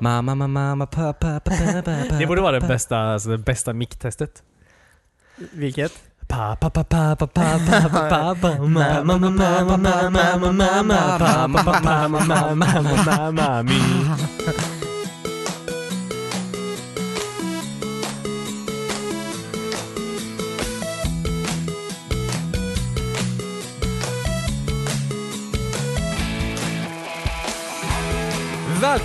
[0.00, 2.66] Mamma, mamma, mamma, pa, pa, pa, pa, pa, pa, Det borde vara det pa.
[2.66, 4.42] bästa, alltså det bästa micktestet.
[5.52, 5.92] Vilket?
[6.28, 10.10] Pa, pa, pa, pa, pa, pa, pa, pa, pa, pa, ma, ma, ma, ma, ma,
[10.10, 10.38] ma,
[13.32, 14.18] ma, ma,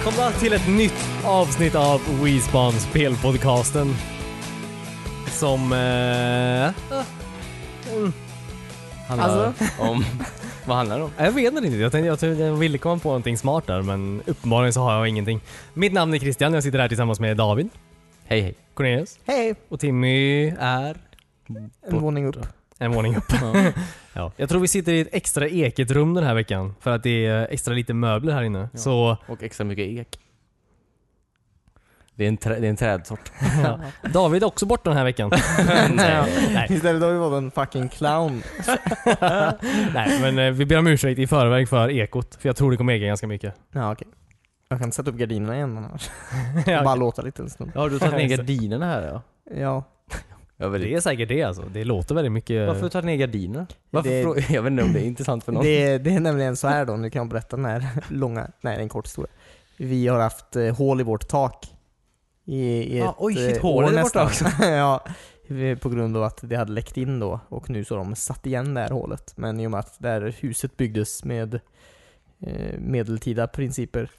[0.06, 3.94] Välkomna till ett nytt avsnitt av WeSpan spelpodcasten.
[5.32, 5.74] Som...
[5.74, 6.72] Eh,
[9.08, 9.54] Handlar Alltså?
[9.80, 10.06] om...
[10.66, 11.12] Vad handlar det om?
[11.18, 11.82] jag vet inte riktigt.
[11.82, 14.94] Jag, tänkte, jag, tänkte- jag ville komma på någonting smart där men uppenbarligen så har
[14.94, 15.42] jag ingenting.
[15.74, 17.70] Mitt namn är Christian jag sitter här tillsammans med David,
[18.26, 18.56] Hej hej.
[18.74, 19.56] Cornelius Hej!
[19.70, 20.98] och Timmy är
[21.88, 22.36] En våning upp.
[22.84, 23.34] En våning upp.
[24.14, 24.32] ja.
[24.38, 27.26] Jag tror vi sitter i ett extra eket rum den här veckan för att det
[27.26, 28.70] är extra lite möbler här inne.
[28.72, 28.80] Ja.
[28.80, 30.20] Så Och extra mycket ek.
[32.16, 33.32] Det är en, trä, det är en trädsort.
[33.64, 33.80] ja.
[34.14, 35.32] David är också borta den här veckan.
[35.94, 36.50] Nej.
[36.54, 36.68] Nej.
[36.70, 38.44] Istället har vi varit en fucking clown.
[39.94, 42.36] Nej men eh, vi ber om ursäkt i förväg för ekot.
[42.36, 43.56] För jag tror det kommer eka ganska mycket.
[43.72, 44.08] Ja, okej.
[44.70, 46.10] Jag kan sätta upp gardinerna igen annars.
[46.66, 47.72] Ja, Bara låta lite en stund.
[47.76, 49.22] Ja, du har tagit ner gardinerna här ja.
[49.60, 49.84] Ja.
[50.72, 51.64] Det är säkert det alltså.
[51.74, 52.68] Det låter väldigt mycket...
[52.68, 53.68] Varför har du ner gardinerna?
[53.90, 55.64] Varför Det- frå- Jag vet inte om det är intressant för någon.
[55.64, 58.76] Det, det är nämligen så här då, nu kan jag berätta den här långa, nej
[58.76, 59.32] är en kort historia.
[59.78, 61.68] Vi har haft eh, hål i vårt tak.
[62.46, 64.52] I, i Ah, ett oj, shit, eh, hål är borta nästan.
[64.74, 65.06] ja,
[65.82, 68.46] på grund av att det hade läckt in då och nu så har de satt
[68.46, 69.34] igen det här hålet.
[69.38, 71.60] Men i och med att det här huset byggdes med
[72.42, 74.10] eh, medeltida principer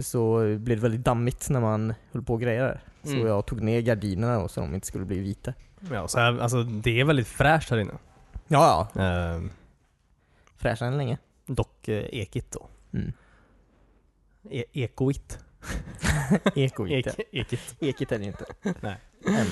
[0.00, 2.80] så blev det väldigt dammigt när man höll på och grejade.
[3.02, 3.26] Så Mm.
[3.26, 5.52] jag tog ner gardinerna då så de inte skulle bli vita.
[5.90, 7.92] Ja, så här, alltså, det är väldigt fräscht här inne.
[8.48, 9.02] Ja, ja.
[9.02, 9.42] Eh,
[10.56, 11.18] Fräschare än länge.
[11.46, 12.68] dock eh, ekigt då.
[12.98, 13.12] Mm.
[14.50, 15.38] E ekoigt.
[16.54, 17.06] Ekoigt.
[17.06, 17.74] Ek, ekigt.
[17.80, 18.44] Ekigt är det ju inte.
[18.80, 18.96] Nej.
[19.26, 19.46] Än.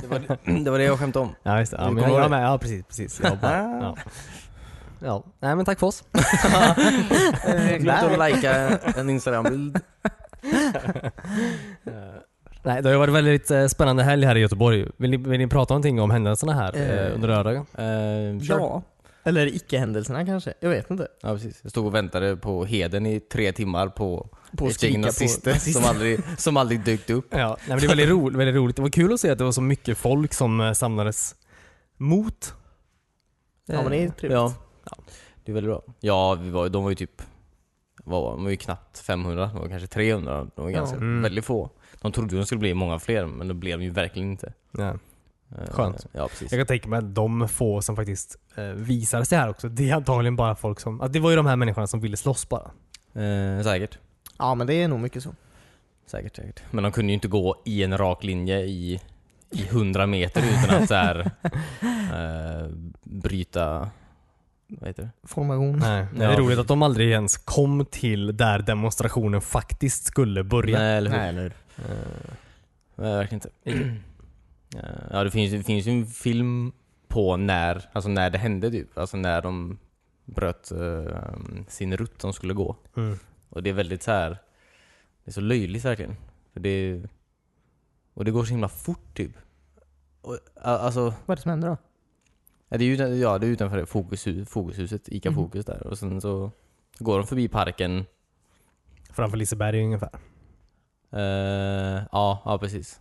[0.00, 1.34] Det var det, det var det jag skämtade om.
[1.42, 1.78] Ja just det.
[1.78, 2.44] Ja, Du men jag, jag med.
[2.44, 3.20] Ja precis, precis.
[3.24, 3.96] Jag bara, ja.
[5.00, 5.24] Ja.
[5.40, 6.04] Nej men tack för oss.
[7.78, 9.80] Glöm inte att likea en Instagram-bild.
[12.62, 14.86] Nej, det har ju varit väldigt eh, spännande helg här i Göteborg.
[14.96, 17.60] Vill ni, vill ni prata någonting om händelserna här Eh, eh, under lördagen?
[17.60, 18.58] Uh, sure.
[18.58, 18.82] Ja.
[19.24, 20.54] Eller icke-händelserna kanske.
[20.60, 21.08] Jag vet inte.
[21.22, 21.60] Ja precis.
[21.62, 25.84] Jag stod och väntade på Heden i tre timmar på, På ett gäng nazister som
[25.84, 27.26] aldrig, som aldrig dök upp.
[27.30, 28.76] Ja, nej, men det är väldigt, ro, väldigt roligt.
[28.76, 31.34] Det var kul att se att det var så mycket folk som eh, samlades
[31.96, 32.54] mot.
[33.66, 34.32] Ja men det är eh, trevligt.
[34.32, 34.54] Ja.
[35.44, 35.82] Det är väldigt bra.
[36.00, 37.22] Ja, vi var, de var ju typ,
[38.04, 40.46] var, de var ju knappt 500, de var kanske 300.
[40.56, 41.22] De var ganska, Mm.
[41.22, 41.70] väldigt få.
[42.00, 44.52] De trodde ju de skulle bli många fler, men det blev de ju verkligen inte.
[44.70, 44.88] Ja.
[45.58, 46.06] Eh, Skönt.
[46.12, 46.52] Ja, precis.
[46.52, 49.90] Jag kan tänka mig att de få som faktiskt eh, visade sig här också, det
[49.90, 51.00] är antagligen bara folk som...
[51.00, 52.70] Att det var ju de här människorna som ville slåss bara.
[53.14, 53.98] Eh, säkert.
[54.38, 55.34] Ja men det är nog mycket så.
[56.06, 56.62] Säkert, säkert.
[56.70, 59.00] Men de kunde ju inte gå i en rak linje i,
[59.50, 61.30] i 100 meter utan att så här,
[62.12, 62.68] eh,
[63.02, 63.90] bryta,
[64.80, 65.28] vad heter det?
[65.28, 65.78] Formation.
[65.78, 66.30] Nej, det Ja.
[66.32, 70.78] är roligt att de aldrig ens kom till där demonstrationen faktiskt skulle börja.
[70.78, 71.18] Nej, eller hur?
[71.18, 71.52] Nej eller hur?
[72.94, 73.90] Nej, verkligen inte.
[74.78, 76.72] Eh, ja, det finns, det finns ju en film
[77.08, 78.98] på när, alltså när det hände typ.
[78.98, 79.78] Alltså när de
[80.24, 81.16] bröt eh,
[81.68, 82.76] sin rutt de skulle gå.
[82.96, 83.18] Mm.
[83.48, 84.30] Och det är väldigt så här.
[85.24, 86.16] Det är så löjligt verkligen.
[86.52, 87.02] För det,
[88.14, 89.32] och det går så himla fort typ.
[90.20, 91.76] Och, alltså, Vad är det som händer då?
[92.70, 95.36] Ja, det är ju ja, det är utanför fokushus, fokushuset, ICA Mhm.
[95.36, 95.86] Fokus där.
[95.86, 96.50] Och sen så
[96.98, 98.04] går de förbi parken.
[99.12, 100.10] Framför Liseberg ungefär.
[101.12, 103.00] Eh, ja, ja precis.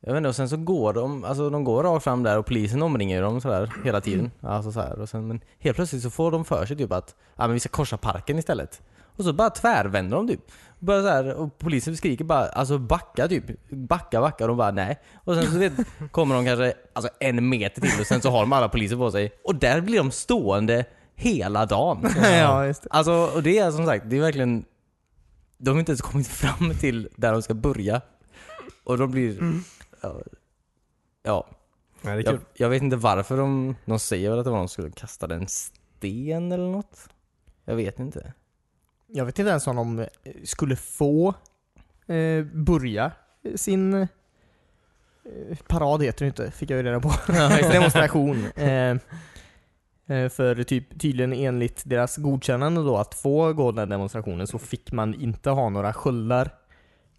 [0.00, 2.46] Jag vet inte, och sen så går de, alltså de går rakt fram där och
[2.46, 4.30] polisen omringar dem sådär hela tiden.
[4.40, 7.14] Alltså så här, och sen, men helt plötsligt så får de för sig typ att
[7.36, 8.82] ja, men vi ska korsa parken istället.
[9.16, 10.40] Och så bara tvärvänder de typ.
[10.78, 13.44] Bara så här, och polisen skriker bara alltså backa typ.
[13.70, 14.44] Backa, backa.
[14.44, 15.00] Och de bara nej.
[15.24, 15.72] Och sen så vet,
[16.10, 19.10] kommer de kanske alltså, en meter till och sen så har de alla poliser på
[19.10, 19.32] sig.
[19.44, 20.84] Och där blir de stående
[21.14, 22.06] hela dagen.
[22.22, 22.88] ja just det.
[22.90, 24.64] Alltså, och det är som sagt, det är verkligen...
[25.58, 28.00] De har inte ens kommit fram till där de ska börja.
[28.84, 29.52] Och de blir...
[30.00, 30.20] Ja.
[31.22, 31.46] ja
[32.02, 32.48] Nej, det är jag, kul.
[32.54, 33.76] jag vet inte varför de...
[33.84, 37.08] De säger väl att det var någon som skulle kasta en sten eller något?
[37.64, 38.32] Jag vet inte.
[39.14, 40.06] Jag vet inte ens om de eh,
[40.44, 41.34] skulle få
[42.06, 43.12] eh, börja
[43.54, 44.08] sin eh,
[45.66, 47.12] parad heter det inte, fick jag ju reda på.
[47.72, 48.46] Demonstration.
[48.56, 48.90] Eh,
[50.06, 54.58] eh, för typ, tydligen enligt deras godkännande då att få gå den här demonstrationen så
[54.58, 56.54] fick man inte ha några sköldar.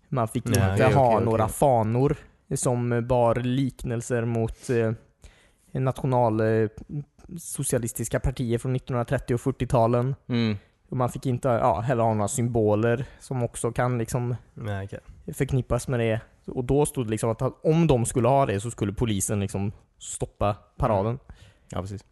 [0.10, 1.26] Man fick Nej, inte okej, ha okej, okej.
[1.26, 2.16] några fanor
[2.56, 4.92] som bar liknelser mot eh,
[5.72, 6.68] national eh,
[8.24, 10.16] partier från 1930 och 40-talen.
[10.28, 10.58] Mm.
[10.90, 15.00] Och man fick inte ja, heller ha några symboler som också kan liksom Nej, okej.
[15.34, 16.22] förknippas med det.
[16.46, 19.72] Och då stod det liksom att om de skulle ha det så skulle polisen liksom
[20.00, 21.20] stoppa paraden.
[21.70, 22.04] Ja, precis.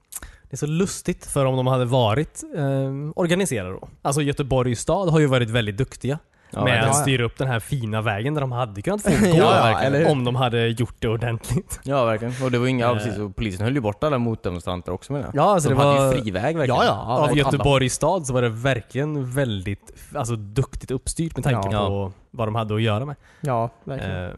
[0.50, 3.89] Det är så lustigt för om de hade varit eh, organiserade då.
[4.01, 6.19] Alltså Göteborgs stad har ju varit väldigt duktiga
[6.53, 6.89] Ja, med verkligen.
[6.89, 9.27] att styra upp den här fina vägen där de hade kunnat få gå.
[9.38, 11.80] Ja, ja, om de hade gjort det ordentligt.
[11.83, 12.33] Ja, verkligen.
[12.44, 12.98] Och det var inga, ja, Eh.
[12.98, 13.18] precis.
[13.19, 15.31] Och polisen höll ju bort alla motdemonstranter också med det.
[15.33, 16.13] Ja, alltså de det hade var...
[16.15, 16.80] ju fri väg verkligen.
[16.81, 17.27] Ja, ja.
[17.30, 17.38] Av.
[17.38, 21.88] Göteborgs stad så var det verkligen väldigt alltså, duktigt uppstyrt med tanke Ja.
[21.88, 23.15] på vad de hade att göra med.
[23.42, 24.25] Ja, verkligen.
[24.25, 24.31] Eh,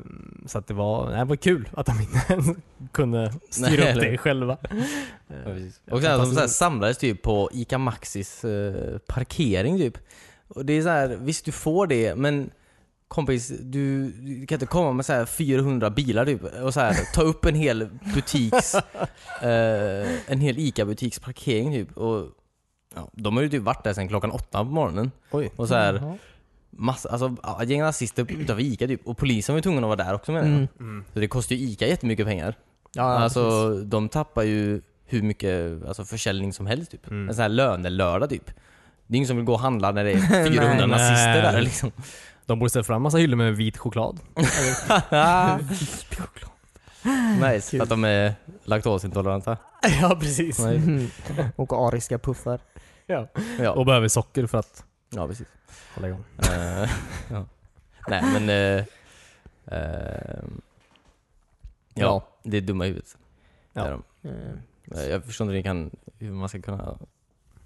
[0.46, 2.54] så att det var, det var kul att de inte
[2.92, 4.58] kunde styra Nej, upp eller- det själva.
[4.62, 4.68] Ja,
[5.36, 5.94] Eh.
[5.94, 8.74] Och sen att de så här samlades typ på ICA Maxis eh,
[9.08, 9.98] parkering typ.
[10.56, 12.52] Och det är så här, visst du får det men
[13.08, 17.14] kompis, du, du kan inte komma med så här 400 bilar typ och så här,
[17.14, 18.76] ta upp en hel butiks,
[19.42, 21.98] eh, en hel ICA-butiks parkering typ.
[21.98, 22.28] Och,
[22.96, 25.12] ja, de har ju typ varit där sedan klockan åtta på morgonen.
[25.32, 25.52] Oj.
[25.56, 26.18] Och så här,
[26.70, 29.08] massa, alltså ett gäng nazister utanför ICA typ.
[29.08, 30.68] Och polisen var ju tvungna att vara där också med Mm.
[30.80, 31.04] Mm.
[31.14, 32.56] Så det kostar ju ICA jättemycket pengar.
[32.94, 33.90] Ja, alltså precis.
[33.90, 37.08] de tappar ju hur mycket alltså, försäljning som helst typ.
[37.08, 37.30] Mm.
[37.30, 38.52] En sån här lönelördag typ.
[39.08, 40.18] Det är ingen som vill gå och handla när det är
[40.50, 40.88] 400 Nej.
[40.88, 41.62] nazister där Nej.
[41.64, 41.92] liksom.
[42.46, 44.20] De borde ställa fram massa hyllor med vit choklad.
[47.42, 48.34] nice, för att de är
[48.64, 49.58] laktosintoleranta.
[50.02, 50.60] ja, precis.
[50.60, 50.76] Nej.
[50.78, 51.08] Mm.
[51.56, 52.60] Och ariska puffar.
[53.06, 53.28] Ja.
[53.60, 55.48] Ja, Och behöver socker för att ja precis.
[55.96, 56.24] hålla igång.
[56.38, 56.90] Eh,
[57.32, 57.46] ja.
[58.08, 58.50] Nej men...
[58.50, 58.86] eh,
[59.80, 60.44] eh,
[61.94, 62.28] ja, Ja.
[62.44, 63.18] det är dumma i huvudet.
[63.74, 63.86] Det Ja.
[63.86, 64.04] är de.
[65.10, 65.90] Jag förstår inte
[66.20, 66.98] hur man ska kunna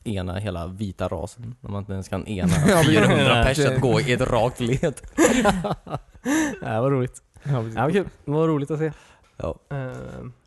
[0.07, 1.55] ena hela vita rasen.
[1.61, 3.45] Om man inte ens kan ena Ja, men- 400 Nej.
[3.45, 4.93] pers att gå i ett rakt led.
[6.61, 7.21] Ja, vad roligt.
[7.43, 7.75] Ja, precis.
[7.75, 8.07] Ja, vad kul.
[8.25, 8.91] Det var roligt att se.
[9.37, 9.55] Ja.
[9.69, 9.77] Eh,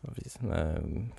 [0.00, 0.40] Ja, precis.
[0.40, 1.12] Men,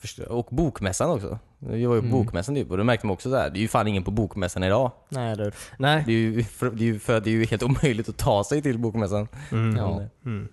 [0.00, 0.26] precis.
[0.26, 1.38] Och bokmässan också.
[1.58, 2.18] Vi var ju på Mm.
[2.24, 3.50] bokmässan typ och då märkte man också där.
[3.50, 4.90] det är ju fan ingen på bokmässan idag.
[5.08, 6.02] Nej, eller nej.
[6.06, 8.16] Det är ju för, det är ju, för att det är ju helt omöjligt att
[8.16, 9.28] ta sig till bokmässan.
[9.52, 9.76] Mm.
[9.76, 10.02] Ja.
[10.02, 10.08] Ja.
[10.30, 10.48] Mm.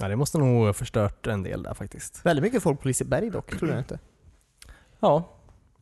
[0.00, 2.26] ja, det måste nog ha förstört en del där faktiskt.
[2.26, 3.98] Väldigt mycket folk på Liseberg dock, tror jag inte.
[5.00, 5.28] Ja,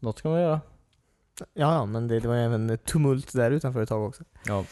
[0.01, 0.61] något ska man göra.
[1.55, 4.25] Ja, men det, det var även tumult där utanför ett tag också.
[4.47, 4.65] Ja.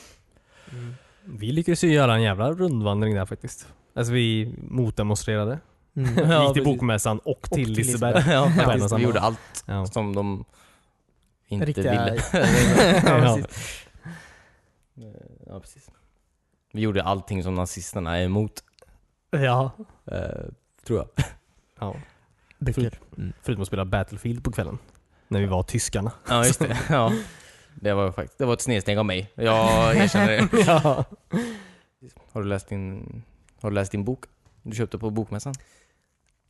[1.25, 3.69] Vi lyckades ju göra en jävla rundvandring där faktiskt.
[3.95, 5.59] Alltså vi motdemonstrerade.
[5.97, 6.15] Mm.
[6.31, 8.15] Ja, Gick till bokmässan och till till Liseberg.
[8.15, 8.35] Liseberg.
[8.35, 8.99] ja Ja, faktiskt.
[8.99, 9.87] Vi gjorde allt Ja.
[9.87, 10.45] som de
[11.47, 12.23] inte Riktiga- ville.
[13.07, 13.87] ja, precis.
[15.47, 15.91] ja, precis.
[16.73, 18.65] Vi gjorde allting som nazisterna är emot.
[19.31, 19.71] ja.
[20.07, 20.21] Eh,
[20.87, 21.09] tror jag.
[21.81, 21.97] ja.
[22.59, 22.99] Böcker.
[23.43, 24.79] Förutom att spela Battlefield på kvällen.
[25.31, 26.13] När vi var tyskarna.
[26.29, 26.79] Ja, just det.
[26.91, 27.13] Ja.
[27.75, 29.31] Det var faktiskt det var ett snedsteg av mig.
[29.35, 30.49] Jag erkänner det.
[30.67, 31.05] ja.
[32.33, 33.23] Har du läst din,
[33.61, 34.25] har du läst din bok?
[34.63, 35.55] Du köpte på bokmässan?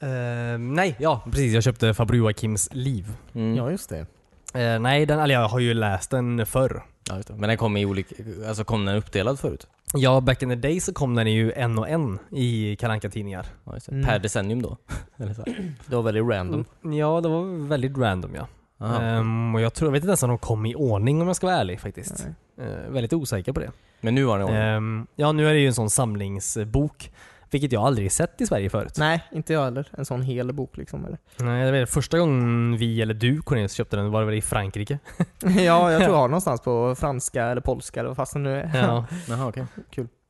[0.03, 1.55] Eh, nej, ja precis.
[1.55, 3.13] Jag köpte Faber Joakims liv.
[3.35, 3.57] Mm.
[3.57, 4.07] Ja, just det.
[4.55, 6.83] Eh, nej, den, eller jag har ju läst den förr.
[7.09, 7.35] Ja, just det.
[7.35, 8.15] Men den kom i olika,
[8.49, 9.67] alltså kom den uppdelad förut?
[9.95, 13.47] Ja, back in the day så kom den ju en och en i kalanka tidningar
[13.65, 13.93] Ja, just det.
[13.93, 14.07] Mm.
[14.07, 14.77] Per decennium då?
[15.17, 15.45] Eller så.
[15.87, 16.65] Det var väldigt random.
[16.83, 18.47] Ja, det var väldigt random ja.
[18.81, 21.37] Ehm, och jag tror, jag vet inte ens om de kom i ordning om jag
[21.37, 22.27] ska vara ärlig faktiskt.
[22.57, 22.69] Nej.
[22.69, 23.71] Eh, väldigt osäker på det.
[24.01, 24.63] Men nu var den i ordning?
[24.63, 27.11] Ehm, ja, nu är det ju en sån samlingsbok.
[27.53, 28.95] Vilket jag aldrig sett i Sverige förut.
[28.99, 29.89] Nej, inte jag heller.
[29.93, 31.05] En sån hel bok liksom.
[31.05, 31.19] Eller?
[31.37, 34.43] Nej, jag vet, första gången vi, eller du Cornelius, köpte den var det väl i
[34.43, 34.99] Frankrike?
[35.41, 38.57] ja, jag tror jag har någonstans på franska eller polska eller vad fast det nu
[38.57, 38.71] är.
[38.75, 39.07] Ja.
[39.29, 39.67] Jaha, okej.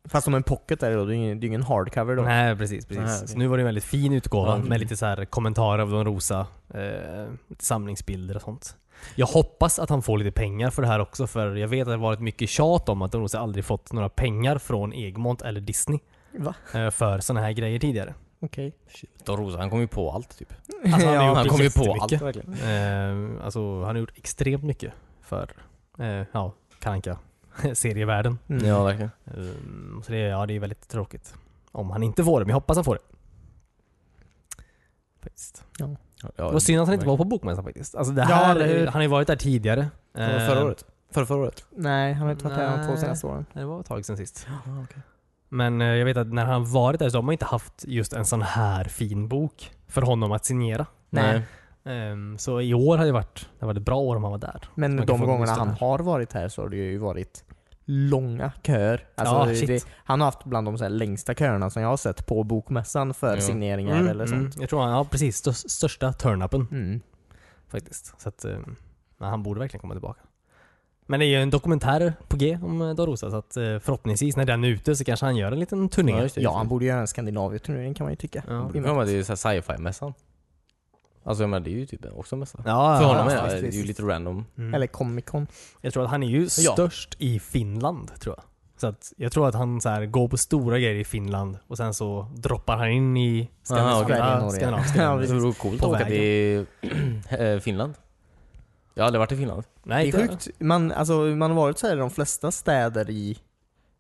[0.09, 2.23] Fast som en pocket är det då, det är ingen, det är ingen hardcover då.
[2.23, 2.87] Nej, precis.
[2.87, 3.17] precis.
[3.17, 3.29] Okej.
[3.29, 4.69] Så nu var det en väldigt fin utgåva Ja, okej.
[4.69, 7.27] med lite så här kommentarer av Don Rosa, eh,
[7.59, 8.77] samlingsbilder och sånt.
[9.15, 11.87] Jag hoppas att han får lite pengar för det här också, för jag vet att
[11.87, 15.43] det har varit mycket tjat om att Don Rosa aldrig fått några pengar från Egmont
[15.43, 15.99] eller Disney
[16.37, 16.55] Va?
[16.75, 18.15] eh, för sådana här grejer tidigare.
[18.41, 18.73] Okej.
[19.25, 20.53] Don Rosa, han kom ju på allt typ.
[20.85, 22.53] Alltså, han gjort han kom ju på allt verkligen.
[22.53, 25.51] Eh, alltså, han har gjort extremt mycket för
[25.99, 27.19] eh, ja, Kalanka
[27.75, 28.39] serievärlden.
[28.49, 28.67] Mm.
[28.67, 29.11] Ja, verkligen.
[29.25, 31.35] Um, så det, ja, det är väldigt tråkigt.
[31.73, 33.01] Om han inte får det, men jag hoppas han får det.
[35.23, 35.65] Faktiskt.
[35.79, 35.97] Ja,
[36.37, 37.95] Det var synd att han inte var på bokmässan faktiskt.
[37.95, 38.87] Alltså det här, eller hur?
[38.87, 39.89] han har ju varit där tidigare.
[40.13, 40.85] Det var förra året?
[41.11, 41.65] Förra, förra året?
[41.71, 43.47] Nej, han har inte varit här de två senaste åren.
[43.53, 44.47] Det var ett tag sedan sist.
[44.49, 45.03] Ja, okej.
[45.49, 48.13] Men eh, jag vet att när han varit där så har man inte haft just
[48.13, 50.87] en sån här fin bok för honom att signera.
[51.11, 51.43] Nej.
[51.85, 54.63] Ehm, så i år har det varit, det ett bra år om han var där.
[54.75, 57.45] Men de gångerna han det har varit här så har det ju varit
[57.93, 59.05] långa köer.
[59.15, 62.27] Alltså Ja, det, han har haft bland de så längsta köerna som jag har sett
[62.27, 63.41] på bokmässan för Ja.
[63.41, 64.39] signeringar Mm, eller sånt.
[64.55, 67.01] mm, jag tror han, ja precis, störst, största turn-upen Mm.
[67.69, 68.15] faktiskt.
[68.21, 68.45] Så att,
[69.19, 70.21] ja, han borde verkligen komma tillbaka.
[71.07, 73.63] Men det är ju en dokumentär på G om eh, Don Rosa, så att eh,
[73.79, 76.13] förhoppningsvis när den är ute så kanske han gör en liten turné.
[76.23, 78.43] Ja, Ja, han borde göra en Skandinavien-turnering kan man ju tycka.
[78.49, 78.71] Ja.
[78.73, 80.15] Det Det så här sci-fi-mässan.
[81.23, 82.63] Alltså jag menar, det är ju typ också en mässa.
[82.67, 84.45] Ja, För honom ja, är visst, det visst, ju lite random.
[84.59, 84.75] Mm.
[84.75, 85.47] Eller Comic Con.
[85.81, 86.73] Jag tror att han är ju Ja.
[86.73, 88.45] störst i Finland, tror jag.
[88.81, 91.77] Så att jag tror att han så här, går på stora grejer i Finland och
[91.77, 95.35] sen så droppar han in i skandinaviska Ja, länder.
[95.35, 96.67] Det vore coolt att åka till
[97.31, 97.95] eh, Finland.
[98.95, 99.63] Jag har aldrig varit i Finland.
[99.83, 100.49] Nej, Det är sjukt.
[100.59, 103.39] Man, alltså, man har varit så här i de flesta städer i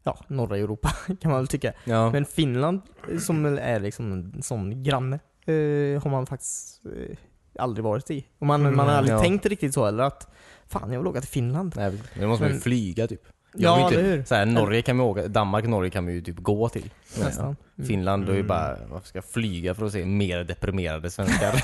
[0.03, 0.89] ja, norra Europa
[1.21, 1.73] kan man väl tycka.
[1.85, 2.11] Ja.
[2.11, 2.81] Men Finland,
[3.21, 7.17] som är liksom en sån granne, eh, har man faktiskt eh,
[7.59, 8.25] aldrig varit i.
[8.39, 9.21] Och man, Mm, man har aldrig ja.
[9.23, 10.29] tänkt riktigt så heller att
[10.69, 11.75] fan jag vill åka till Finland.
[11.77, 13.23] Nej, men då måste man ju flyga typ.
[13.55, 14.25] Jag Ja, inte- eller hur?
[14.25, 16.91] Så här, Norge kan man åka, Danmark och Norge kan man ju typ gå till.
[17.21, 17.45] Nästan.
[17.79, 17.89] Mm.
[17.89, 18.49] Finland, då är ju Mm.
[18.49, 21.63] bara, varför ska jag flyga för att se mer deprimerade svenskar?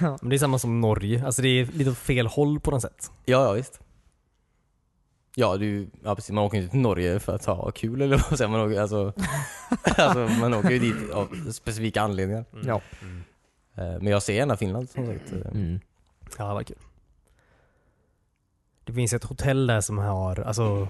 [0.20, 1.26] Men det är samma som Norge.
[1.26, 3.10] Alltså det är lite åt fel håll på något sätt.
[3.24, 3.80] ja, ja visst.
[5.38, 8.16] Ja, du, ja precis, man åker ju inte till Norge för att ha kul eller
[8.30, 8.60] vad säger man?
[8.60, 9.12] Åker, alltså,
[9.96, 12.44] alltså, man åker ju dit av specifika anledningar.
[12.64, 12.80] Ja.
[13.74, 15.32] Eh, Men jag ser gärna Finland som sagt.
[15.32, 15.80] Eh, Mm.
[16.38, 16.76] Ja, det var kul.
[18.84, 20.88] Det finns ett hotell där som har, alltså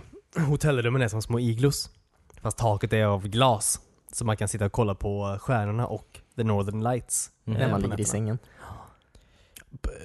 [0.49, 1.91] hotellrummen är som små iglus.
[2.41, 3.81] Fast taket är av glas.
[4.13, 7.31] Så man kan sitta och kolla på stjärnorna och the Northern Lights.
[7.47, 7.59] Mm.
[7.59, 8.39] När man ligger i sängen.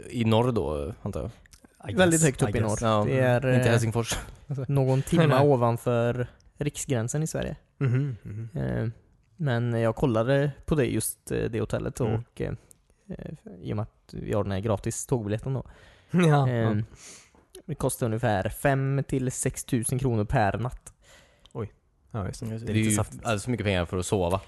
[0.10, 1.32] I norr då, antar jag?
[1.94, 2.78] Väldigt högt upp i norr.
[2.82, 4.18] Ja, Det är inte eh, Helsingfors.
[4.68, 5.48] någon nej.
[5.48, 7.56] ovanför riksgränsen i Sverige.
[7.78, 8.18] Mhm.
[8.56, 8.88] Eh,
[9.38, 12.14] Men jag kollade på det just eh, det hotellet Mm.
[12.14, 12.54] och eh,
[13.62, 15.64] i och med att vi har den här gratis tågbiljetten då.
[16.12, 16.76] Ja, Eh, ja.
[17.66, 20.94] Det kostar ungefär 5 till 6 tusen kronor per natt.
[22.12, 22.46] ja, just det.
[22.46, 24.42] Det Det är, är lite ju alldeles för mycket pengar för att sova.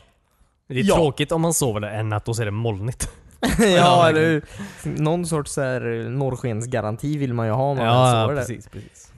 [0.67, 0.95] Det är Ja.
[0.95, 3.09] tråkigt om man sover där en natt och så är det molnigt.
[3.75, 4.45] ja, eller hur?
[4.83, 8.35] Någon sorts här norrskensgaranti vill man ju ha om man Ja, där.
[8.35, 9.11] precis, precis.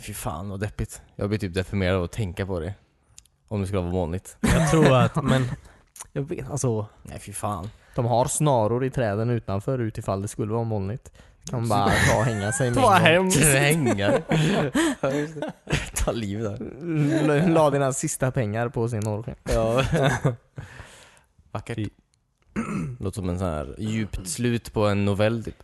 [0.00, 1.02] Fy fan vad deppigt.
[1.16, 2.74] Jag blir typ deprimerad av att tänka på det.
[3.48, 4.36] Om det skulle vara molnigt.
[4.40, 5.44] Jag tror att, men
[6.12, 6.86] jag vet alltså.
[7.02, 7.70] Nej fy fan.
[7.94, 11.12] De har snaror i träden utanför utifall det skulle vara molnigt.
[11.50, 12.82] Kan man bara ta och hänga sig med.
[12.84, 13.08] Ja,
[15.12, 15.52] just det.
[16.04, 16.58] Ta liv där.
[16.82, 19.34] L- La dina sista pengar på sin norrsken.
[19.42, 19.82] Ja.
[21.52, 21.78] Vackert.
[23.00, 25.62] Låter som en sån här djupt slut på en novell typ.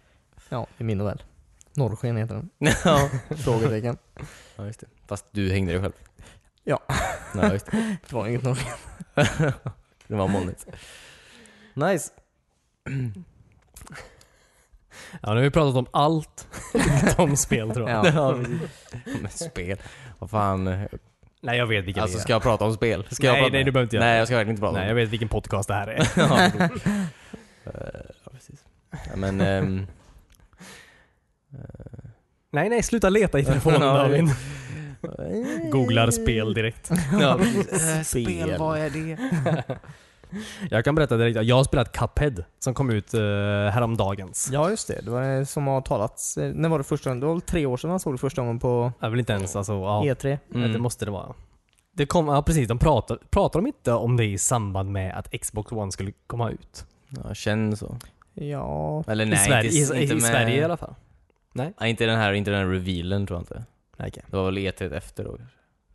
[0.49, 1.23] Ja, i min novell.
[1.75, 2.51] Norrsken heter den.
[2.85, 3.11] ja.
[3.37, 3.99] Frågetecken.
[4.57, 4.87] ja, just det.
[5.07, 5.93] Fast du hängde dig själv.
[6.65, 6.81] Ja.
[7.35, 7.97] Nej, just det.
[8.09, 8.73] Det var inget norrsken.
[10.07, 10.67] det var molnigt.
[11.75, 12.13] Nice.
[15.21, 16.49] Ja, nu har vi pratat om allt
[17.19, 18.07] om spel tror jag.
[18.07, 18.13] Ja.
[18.15, 18.37] Ja.
[19.21, 19.79] Men spel.
[20.19, 20.89] Vad fan.
[21.45, 22.23] Nej, jag vet vilka Alltså det är.
[22.23, 23.05] ska jag prata om spel?
[23.11, 23.53] Ska nej, jag prata?
[23.53, 25.03] nej, du behöver inte göra Nej, jag ska verkligen inte prata Nej, om jag det.
[25.03, 26.09] vet vilken podcast det här är.
[26.17, 26.51] ja,
[28.25, 28.65] ja, precis.
[28.91, 29.41] Ja, men...
[29.41, 29.87] ehm,
[32.53, 34.29] nej, nej, sluta leta i telefonen David.
[35.71, 36.91] Googlar spel direkt.
[37.21, 37.39] Ja.
[37.41, 38.05] Eh, Spel.
[38.05, 39.19] spel, vad är det?
[40.71, 43.21] Jag kan berätta direkt, jag har spelat Cuphead som kom ut uh,
[43.69, 44.49] häromdagens.
[44.53, 45.01] Ja, just det.
[45.05, 46.39] Det var det som har talats.
[46.39, 47.21] eh, När var det första gången?
[47.21, 49.33] Det var väl tre år sedan man såg det första gången på Jag vill inte
[49.33, 50.03] ens, alltså, ja.
[50.05, 50.39] E3.
[50.55, 50.73] Mm.
[50.73, 51.35] Det måste det vara.
[51.95, 55.41] Det kom, ja precis, de pratar, pratar de inte om det i samband med att
[55.41, 56.87] Xbox One skulle komma ut?
[57.09, 57.97] Ja, känn så.
[58.35, 60.95] Ja, Eller nej, I Sverige, inte, i, inte i med, Sverige i alla fall.
[61.55, 63.65] Nej, inte den här, inte den här revealen tror jag inte.
[63.97, 64.23] Nej, okej.
[64.31, 65.39] Det var väl E3 efter då?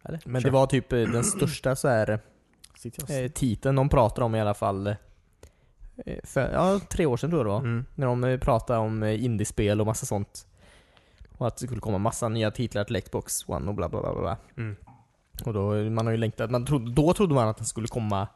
[0.03, 0.19] Eller?
[0.25, 0.49] men Kör.
[0.49, 2.19] det var typ eh, den största så här
[3.09, 4.87] eh, titeln de pratar om i alla fall.
[4.87, 4.95] eh,
[6.23, 7.59] För, ja, tre år sedan tror jag det var.
[7.59, 7.85] Mm.
[7.95, 10.47] När de eh, pratade om indiespel och massa sånt.
[11.37, 14.13] Och att det skulle komma massa nya titlar till Xbox One och bla bla bla
[14.21, 14.37] bla.
[14.57, 14.75] Mm.
[15.45, 18.27] Och då, man har ju längtat, man trodde, då trodde man att den skulle komma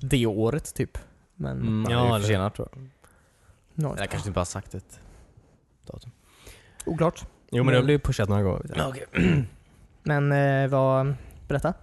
[0.00, 0.98] det året typ.
[1.34, 2.88] Men, Mm, Ja, ja, är eller- försenat tror jag.
[3.74, 5.00] ja, Eller kanske inte bara sagt ett
[5.86, 6.10] datum.
[6.86, 7.26] oklart.
[7.50, 8.84] Jo men det har blivit pushat några gånger.
[8.88, 9.06] okej.
[10.02, 11.14] Men eh, vad,
[11.48, 11.74] berätta.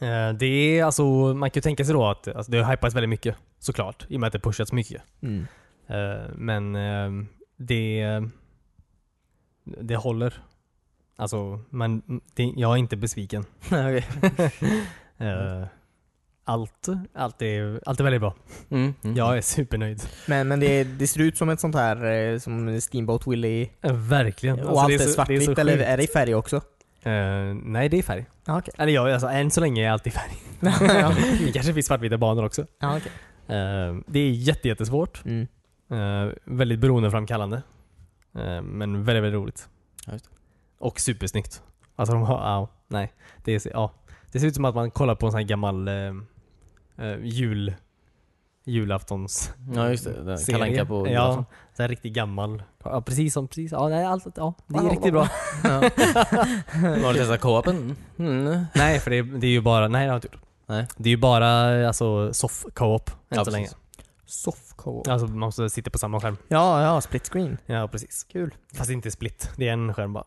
[0.00, 0.46] Eh, Det
[0.78, 1.02] är alltså,
[1.34, 4.16] man kan ju tänka sig då att alltså, det har hypats väldigt mycket såklart, i
[4.16, 5.02] och med att det pushats mycket.
[5.22, 5.46] Mm.
[5.86, 8.04] Eh, Men eh, det,
[9.64, 10.34] det håller.
[11.16, 12.02] Alltså, man,
[12.34, 13.44] det, jag är inte besviken.
[15.18, 15.64] Eh,
[16.44, 18.34] Allt, allt, är, allt är väldigt bra.
[18.70, 19.16] Mm, mm.
[19.16, 20.02] Jag är supernöjd.
[20.26, 24.60] Men, men det, det ser ut som ett sånt här som Steamboat Willie Verkligen.
[24.60, 26.60] och Alltså, allt det är, det svartvitt eller är det i färg också?
[27.02, 28.26] Eh, nej, det är färg.
[28.46, 28.74] Ja, okej.
[28.78, 30.32] Eller ja, alltså, än så länge är allt i färg.
[31.46, 32.66] det kanske finns svartvita banor också.
[32.78, 33.12] ja, okej.
[33.50, 35.24] Eh, det är jätte, jättesvårt.
[35.24, 35.46] Mm.
[35.90, 37.62] Eh, väldigt beroendeframkallande.
[38.34, 39.68] Eh, men väldigt, väldigt roligt.
[40.06, 40.12] Ja.
[40.78, 41.62] Och supersnyggt.
[41.96, 43.12] Alltså de har, ja, nej.
[43.44, 43.92] Det, är, ja.
[44.32, 47.74] det ser ut som att man kollar på en sån här gammal eh, jul,
[48.70, 50.38] julaftons Ja just det, den.
[50.48, 51.44] Kalle Anka på Ja, julafton.
[51.76, 52.62] så här riktigt gammal.
[52.84, 53.72] Ja, precis som, precis.
[53.72, 55.28] Ja, nej, allt, ja, det är riktigt bra.
[55.64, 55.70] Ja.
[57.04, 57.96] Har du testat co-open?
[58.18, 58.64] Mm.
[58.74, 60.42] nej, för det, det är ju bara, nej det har jag inte gjort.
[60.66, 60.86] Nej.
[60.96, 61.48] Det är ju bara
[61.88, 63.68] alltså soft co-op än Ja, så länge.
[64.26, 65.08] Soft Co-op.
[65.08, 66.36] Alltså man måste sitta på samma skärm.
[66.48, 67.58] Ja, ja, split screen.
[67.66, 68.24] Ja, precis.
[68.32, 68.54] Kul.
[68.74, 69.50] Fast inte split.
[69.56, 70.24] Det är en skärm bara.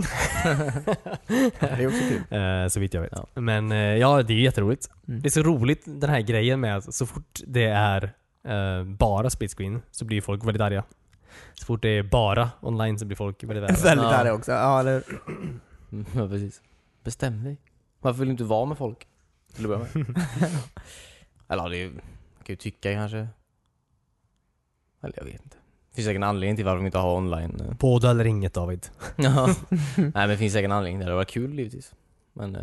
[1.60, 2.22] Det är också kul.
[2.30, 3.12] Eh, så vitt jag vet.
[3.12, 3.40] Ja.
[3.40, 4.90] Men eh, ja, det är jätteroligt.
[5.08, 5.22] Mm.
[5.22, 8.14] Det är så roligt den här grejen med att så fort det är
[8.44, 10.84] eh, bara split screen så blir folk väldigt arga.
[11.54, 13.74] Så fort det är bara online så blir folk väldigt arga.
[13.84, 14.14] Väldigt Ja.
[14.14, 14.52] arg också.
[14.52, 15.02] Ja, eller
[16.16, 16.62] Ja, precis.
[17.04, 17.56] Bestäm dig.
[18.00, 19.06] Varför vill du inte vara med folk?
[19.54, 20.18] Till att börja med.
[21.48, 22.00] Eller ja, det är, man
[22.44, 23.28] kan ju tycka kanske.
[25.02, 25.56] Eller jag vet inte.
[25.90, 27.60] Det finns säkert en anledning till varför de inte har online.
[27.68, 27.74] eh.
[27.78, 28.86] Båda eller inget David.
[29.16, 29.46] Ja.
[29.96, 30.98] Nej men det finns säkert en anledning.
[30.98, 31.92] Det hade varit kul givetvis.
[32.32, 32.62] Men eh,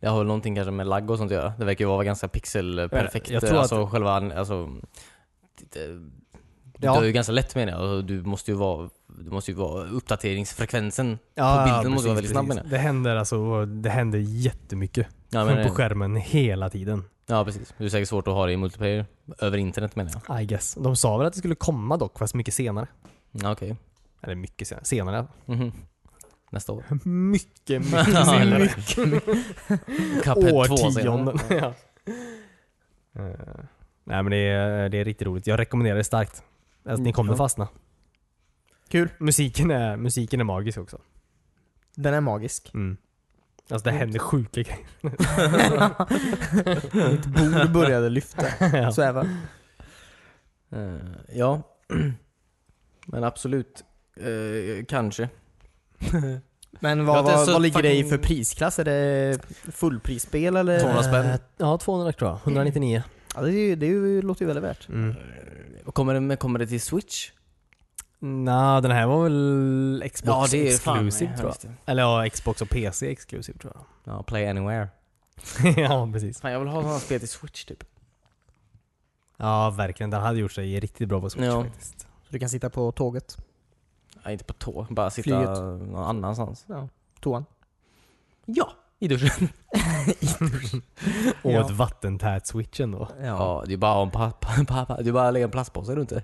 [0.00, 1.52] det har väl någonting kanske med lagg och sånt att göra.
[1.58, 3.30] Det verkar ju vara ganska pixelperfekt.
[3.30, 4.68] Jag tror att- alltså själva, alltså,
[5.72, 5.86] det,
[6.78, 6.94] det Ja.
[6.94, 7.80] dör ju ganska lätt menar jag.
[7.80, 11.18] Alltså, Du måste ju vara, du måste ju vara uppdateringsfrekvensen.
[11.34, 12.66] Ja, bilden måste vara väldigt snabb, jag.
[12.70, 17.04] Det händer alltså, det händer jättemycket Ja, men, på eh, skärmen hela tiden.
[17.30, 17.74] Ja precis.
[17.78, 19.06] Det är säkert svårt att ha det i multiplayer.
[19.38, 20.42] Över internet menar jag.
[20.42, 20.74] I guess.
[20.74, 22.86] De sa väl att det skulle komma dock, fast mycket senare.
[23.30, 23.76] Ja, Okej.
[24.22, 24.84] Eller mycket senare.
[24.84, 25.26] Senare.
[25.46, 25.72] Mhm.
[26.50, 26.84] Nästa år.
[27.08, 28.68] Mycket, Ja, mycket senare.
[30.22, 30.92] Cuphead 2 Årtionden.
[30.92, 31.36] senare.
[33.14, 33.22] ja.
[33.22, 33.64] Eh,
[34.04, 35.46] Nej men det är, det är riktigt roligt.
[35.46, 36.42] Jag rekommenderar det starkt.
[36.84, 37.36] Alltså, ni kommer Ja.
[37.36, 37.68] fastna.
[38.88, 39.08] kul.
[39.18, 40.98] Musiken är, musiken är magisk också.
[41.94, 42.74] Den är magisk.
[42.74, 42.96] Mm.
[43.72, 44.78] Alltså det händer sjuka grejer.
[47.10, 48.46] Mitt bord började lyfta.
[48.76, 48.92] ja.
[48.92, 49.02] Så.
[49.02, 49.24] Eh,
[51.32, 51.62] ja.
[53.06, 53.84] Men absolut.
[54.20, 55.28] Eh, kanske.
[56.80, 58.78] Men vad, vad, vad ligger det i för prisklass?
[58.78, 59.38] Är det
[59.72, 60.80] fullprisspel eller?
[60.80, 61.26] 200 spänn.
[61.26, 62.38] Eh, Ja, 200 tror jag.
[62.44, 63.02] 199.
[63.34, 64.88] Ja, det, är ju- det är ju- låter ju väldigt värt.
[64.88, 65.10] Mm.
[65.10, 65.16] Eh,
[65.92, 67.30] Kommer det, kommer det till Switch?
[68.22, 71.56] Nah, den här var väl Xbox exclusive tror jag.
[71.70, 71.90] det.
[71.92, 74.14] Eller ja, Xbox och PC exclusive tror jag.
[74.14, 74.88] Ja, Play Anywhere.
[75.76, 76.40] ja, precis.
[76.40, 77.84] Fan, jag vill ha sådana spel till Switch typ.
[79.36, 80.10] Ja, verkligen.
[80.10, 81.62] Den hade gjort sig riktigt bra på Switch Ja.
[81.64, 82.00] faktiskt.
[82.00, 83.36] Så du kan sitta på tåget.
[84.24, 84.86] Nej, inte på tå.
[84.90, 85.48] Bara sitta Flyget.
[85.58, 86.64] någon annanstans.
[86.68, 86.88] Ja.
[87.20, 87.44] Toan.
[88.44, 89.48] Ja, i duschen.
[91.42, 91.60] Och Ja.
[91.64, 93.08] ett vattentät Switch ändå.
[93.22, 94.10] Ja, det är bara en
[95.02, 96.22] det är att lägga en plastpåse runt det.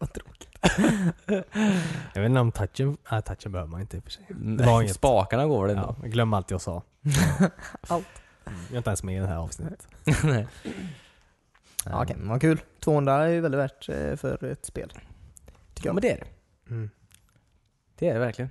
[0.00, 0.29] vad tråkigt.
[2.14, 2.96] Jag vet inte om touchen...
[3.10, 4.26] Nej, touchen behöver man inte i och för sig.
[4.28, 4.94] Nej, var inget.
[4.94, 5.96] Spakarna går väl Ja, ändå.
[6.02, 6.82] jag glömmer allt jag sa.
[7.88, 8.06] Allt.
[8.44, 9.88] Jag är inte ens med i det här avsnittet.
[10.24, 10.46] Nej.
[11.84, 12.60] Ja, okej, men vad kul.
[12.80, 14.88] 200 är ju väldigt värt eh, för ett spel.
[14.88, 15.00] Tycker
[15.74, 15.94] Ja jag.
[15.94, 16.26] men det är det.
[16.74, 16.90] Mm.
[17.98, 18.50] Det är det verkligen.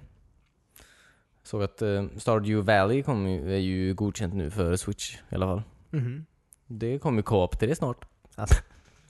[1.44, 5.46] Såg att uh, Stardew Valley kom ju, är ju godkänt nu för Switch i alla
[5.46, 5.62] fall.
[5.90, 6.26] Mhm.
[6.68, 8.06] Det kommer ju co-op till det snart.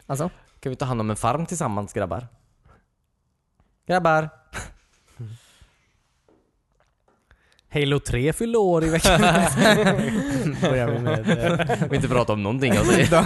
[0.05, 0.29] Alltså?
[0.59, 2.27] Kan vi ta hand om en farm tillsammans grabbar?
[3.89, 4.29] Grabbar!
[7.69, 9.21] Halo 3 fyllde år i veckan.
[10.61, 11.87] Börjar vi med...
[11.89, 12.93] Vi inte prata om någonting alltså.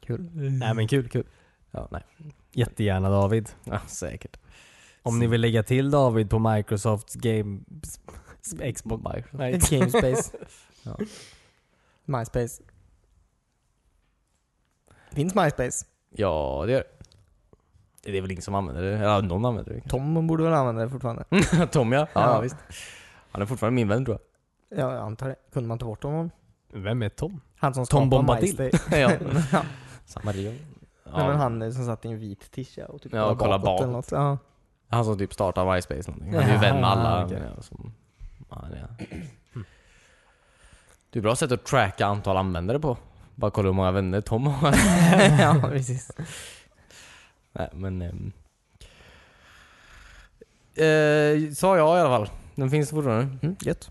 [0.00, 0.30] Kul.
[0.34, 1.26] Nej men kul, kul.
[1.70, 2.02] Ja, nej.
[2.52, 3.50] Jättegärna David.
[3.64, 4.36] Ja, säkert.
[5.02, 7.60] Om ni vill lägga till David på Microsofts Game...
[8.74, 9.02] Xbox...
[9.32, 9.60] Nej.
[9.70, 10.36] Gamespace.
[10.82, 10.96] Ja.
[12.04, 12.62] MySpace.
[15.12, 15.86] Finns MySpace?
[16.10, 16.93] Ja, det gör det.
[18.04, 18.90] Det är väl ingen som använder det?
[18.90, 19.88] Ja, någon använder det.
[19.88, 21.24] Tom borde väl använda det fortfarande?
[21.72, 22.06] Tom ja.
[22.12, 22.20] ja.
[22.20, 22.40] Ja.
[22.40, 22.56] Visst.
[23.30, 24.18] Han är fortfarande min vän tror
[24.70, 25.36] Ja, jag antar det.
[25.52, 26.30] Kunde man ta bort honom?
[26.72, 27.40] Vem är Tom?
[27.56, 28.56] Han som Tom Bombadil.
[28.58, 29.00] MySpace.
[29.00, 29.10] jag.
[29.20, 29.42] ja.
[29.52, 29.62] ja.
[30.04, 30.58] Samma regel.
[31.04, 31.10] Ja.
[31.16, 33.66] Nej, men han som satt i en vit tisha och typ Ja, och kollade bakåt
[33.66, 33.82] bakåt.
[33.82, 34.12] eller något.
[34.12, 34.38] Ja.
[34.88, 36.34] Han som typ startade MySpace någonting.
[36.34, 37.28] Han är ju vän med alla.
[37.60, 37.94] Som,
[38.50, 38.88] ja, det, är.
[41.10, 42.96] det är bra sätt att tracka antal användare på.
[43.34, 44.74] Bara kolla hur många vänner Tom har.
[45.40, 46.10] ja, precis.
[47.54, 48.02] Nej men...
[48.02, 48.32] ehm.
[50.76, 52.28] Eh, sa jag i alla fall.
[52.54, 53.36] Den finns fortfarande.
[53.42, 53.90] Mm, gött.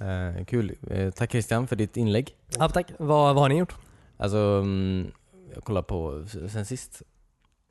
[0.00, 0.76] Eh, kul.
[0.90, 2.36] Eh, tack Christian för ditt inlägg.
[2.58, 2.86] Ja, tack.
[2.98, 3.74] Vad, vad har ni gjort?
[4.16, 5.10] Alltså, mm,
[5.54, 7.02] jag kollar på, sen sist.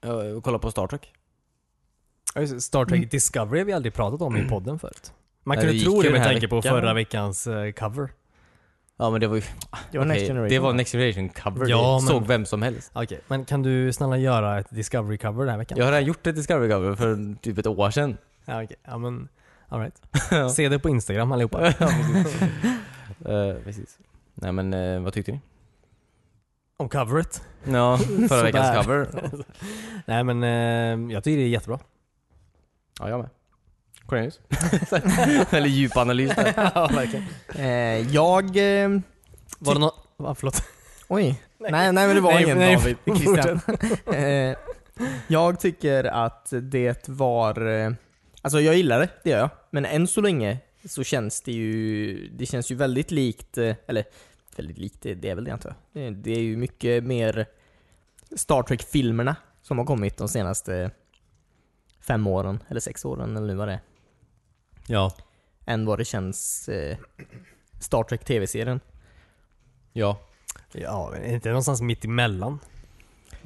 [0.02, 1.14] Jag kollar på Star Trek.
[2.36, 3.10] Ja, just det, Star Trek Mm.
[3.10, 5.14] Discovery har vi aldrig pratat om i podden förut.
[5.44, 6.72] Man Nej, kunde det gick tro ju det den med här tanke på veckan.
[6.72, 8.10] förra veckans eh, cover.
[9.02, 9.42] Ja men det var ju...
[9.92, 10.50] Det var Next okej, Generation.
[10.50, 10.76] Det var va?
[10.78, 11.70] Next Generation cover.
[11.70, 12.92] Ja, det men- såg vem som helst.
[12.94, 15.78] Okej, men kan du snälla göra ett Discovery-cover den här veckan?
[15.78, 18.18] Jag har redan gjort ett Discovery cover för typ ett år sedan.
[18.46, 18.78] Ja, okej.
[18.84, 19.30] Ja, men
[19.68, 20.02] alright.
[20.56, 21.66] Se det på Instagram allihopa.
[21.80, 22.42] ja, precis.
[23.26, 23.98] Eh, precis.
[24.34, 25.40] Nej men eh, vad tyckte ni?
[26.78, 27.44] Om coveret?
[27.64, 27.98] Ja,
[28.30, 29.08] förra veckans cover.
[30.06, 31.80] Nej men eh, jag tycker det är jättebra.
[33.00, 33.30] Ja, jag med.
[34.06, 34.40] Cornelius?
[35.54, 36.54] Eller djup analys där.
[36.76, 37.26] ja, verkligen.
[37.56, 38.44] Eh, jag...
[38.46, 38.90] Eh,
[39.60, 40.08] Var det något...
[40.18, 40.64] Va, förlåt.
[41.08, 41.42] oj.
[41.58, 42.98] Nej, nej men det var Nej, ingen nej, David.
[43.06, 43.60] Christian.
[44.24, 44.58] eh,
[45.28, 47.68] jag tycker att det var...
[47.68, 47.92] Eh,
[48.42, 49.50] alltså jag gillar det, det gör jag.
[49.70, 54.04] Men än så länge så känns det ju, det känns ju väldigt likt, eh, eller
[54.58, 56.04] väldigt likt, det det är väl det antar jag.
[56.04, 57.46] Det- Det är ju mycket mer
[58.36, 60.92] Star Trek-filmerna som har kommit de senaste
[62.02, 63.80] fem åren, eller sex åren eller nu vad det är,
[64.92, 65.12] Ja.
[65.66, 66.98] än vad det känns eh,
[67.80, 68.80] Star Trek TV-serien.
[69.94, 70.18] Ja.
[70.72, 72.60] Ja, är det inte någonstans mitt emellan?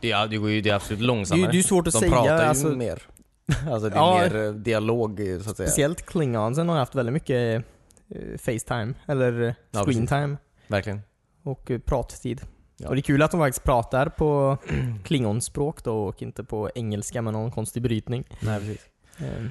[0.01, 1.45] Det, är, det går ju det är absolut Det är långsammare.
[1.45, 3.01] ju det är svårt att De säga, pratar ju alltså, mer.
[3.71, 4.17] Alltså det är Ja.
[4.17, 5.67] mer eh, dialog eh, så att säga.
[5.69, 7.65] speciellt Klingonsen har haft väldigt mycket
[8.09, 10.37] eh, Facetime, eller eh, Ja, screentime.
[10.67, 11.01] Verkligen.
[11.43, 12.41] och eh, prattid.
[12.77, 12.87] Ja.
[12.89, 14.57] Och det är kul att de faktiskt pratar på
[15.03, 18.23] klingonspråk då och inte på engelska med någon konstig brytning.
[18.39, 18.85] Nej, precis.
[19.17, 19.45] Eh,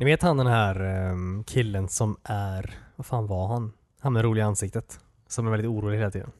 [0.00, 3.72] Ni vet han den här ehm, killen som är, vad fan var han?
[4.00, 5.00] Han med roliga ansiktet.
[5.28, 6.30] Som är väldigt orolig hela tiden.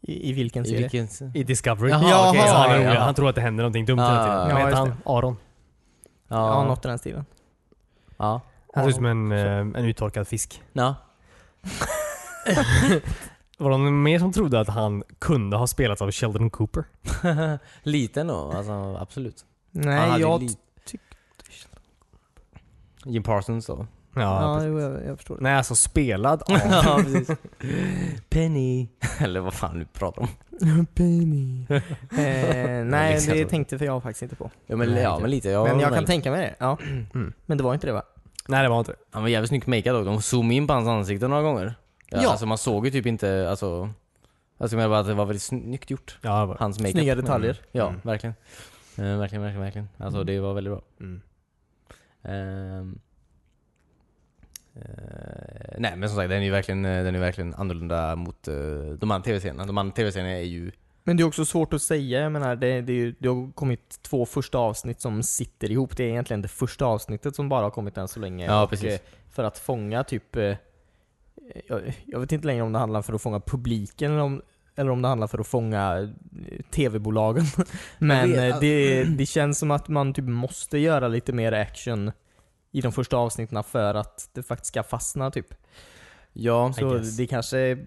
[0.00, 0.88] I, I vilken I serie?
[0.88, 1.36] vilken...
[1.36, 1.90] I Discovery.
[1.90, 3.00] Jaha, Jaha, så han, är ja, ja.
[3.00, 4.48] han tror att det händer någonting dumt Ah, hela tiden.
[4.48, 4.92] ja, Vad heter han?
[5.04, 5.36] Aron.
[6.28, 7.24] Ja, något i den stilen.
[8.16, 8.40] Ja.
[8.74, 10.62] Han ser ut som en, eh, en uttorkad fisk.
[10.72, 10.94] Ja.
[13.58, 16.84] Var det någon mer som trodde att han kunde ha spelats av Sheldon Cooper?
[17.82, 19.44] Lite nog, alltså absolut.
[19.70, 20.50] Nej, jag...
[23.12, 23.86] Jim Parsons då.
[24.14, 25.42] Ja, Ja, jo, jag, jag förstår det.
[25.42, 26.58] Nej, alltså spelad av...
[26.70, 27.38] ja, precis.
[28.28, 28.88] Penny.
[29.20, 30.28] Eller vad fan du pratar om.
[30.94, 31.66] Penny.
[31.70, 34.50] eh, nej, liksom det tänkte för jag faktiskt inte på.
[34.66, 35.48] Ja men, ja, men lite.
[35.50, 36.54] Jag Men jag kan tänka mig det.
[36.58, 36.78] Ja.
[37.14, 37.32] Mm.
[37.46, 38.02] Men det var inte det va?
[38.48, 38.98] Nej, det var inte det.
[39.10, 40.04] Han var jävligt snyggt makead dock.
[40.04, 41.74] De zoomade in på hans ansikte några gånger.
[42.10, 42.30] Ja, Ja.
[42.30, 43.90] Alltså man såg ju typ inte, alltså...
[44.58, 46.18] Alltså jag menar bara att det var väldigt snyggt gjort.
[46.22, 46.56] Ja.
[46.58, 46.92] Hans makeup.
[46.92, 47.60] Snygga detaljer.
[47.72, 48.00] Ja, Mm.
[48.04, 48.34] verkligen.
[48.98, 49.88] Eh, verkligen, verkligen, verkligen.
[49.98, 50.82] Alltså det var väldigt bra.
[51.00, 51.20] Mm.
[52.22, 52.98] Ehm.
[54.74, 58.48] Eh, nej men som sagt, den är ju verkligen, eh, den är verkligen annorlunda mot
[58.48, 58.54] eh,
[58.98, 59.66] de andra tv-serierna.
[59.66, 60.72] De andra tv-serierna är ju...
[61.04, 64.26] Men det är också svårt att säga, jag menar det, det, det har kommit två
[64.26, 65.96] första avsnitt som sitter ihop.
[65.96, 68.46] Det är egentligen det första avsnittet som bara har kommit än så länge.
[68.46, 69.00] Ja, precis.
[69.30, 70.36] För att fånga typ,
[71.66, 74.42] jag, jag vet inte längre om det handlar för att fånga publiken eller om,
[74.80, 77.44] eller om det handlar för att fånga eh, TV-bolagen.
[77.98, 81.52] Men vet, eh, alltså- det, det känns som att man typ måste göra lite mer
[81.52, 82.12] action
[82.72, 85.54] i de första avsnitten för att det faktiskt ska fastna typ.
[86.32, 87.78] Ja, Så det kanske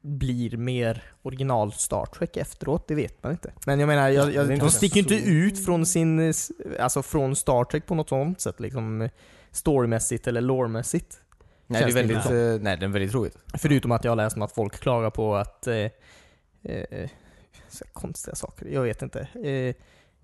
[0.00, 3.52] blir mer original Star Trek efteråt, det vet man inte.
[3.66, 6.32] Men jag menar, jag, jag, de sticker inte ut från sin,
[6.80, 9.08] alltså från Star Trek på något sånt sätt liksom.
[9.50, 11.20] Storymässigt eller loremässigt.
[11.66, 13.38] nej, det är väldigt, nej, det är väldigt tråkigt.
[13.54, 15.86] Förutom att jag har läst om att folk klagar på att eh,
[16.64, 17.10] eh,
[17.92, 19.28] konstiga saker, jag vet inte.
[19.44, 19.74] Eh,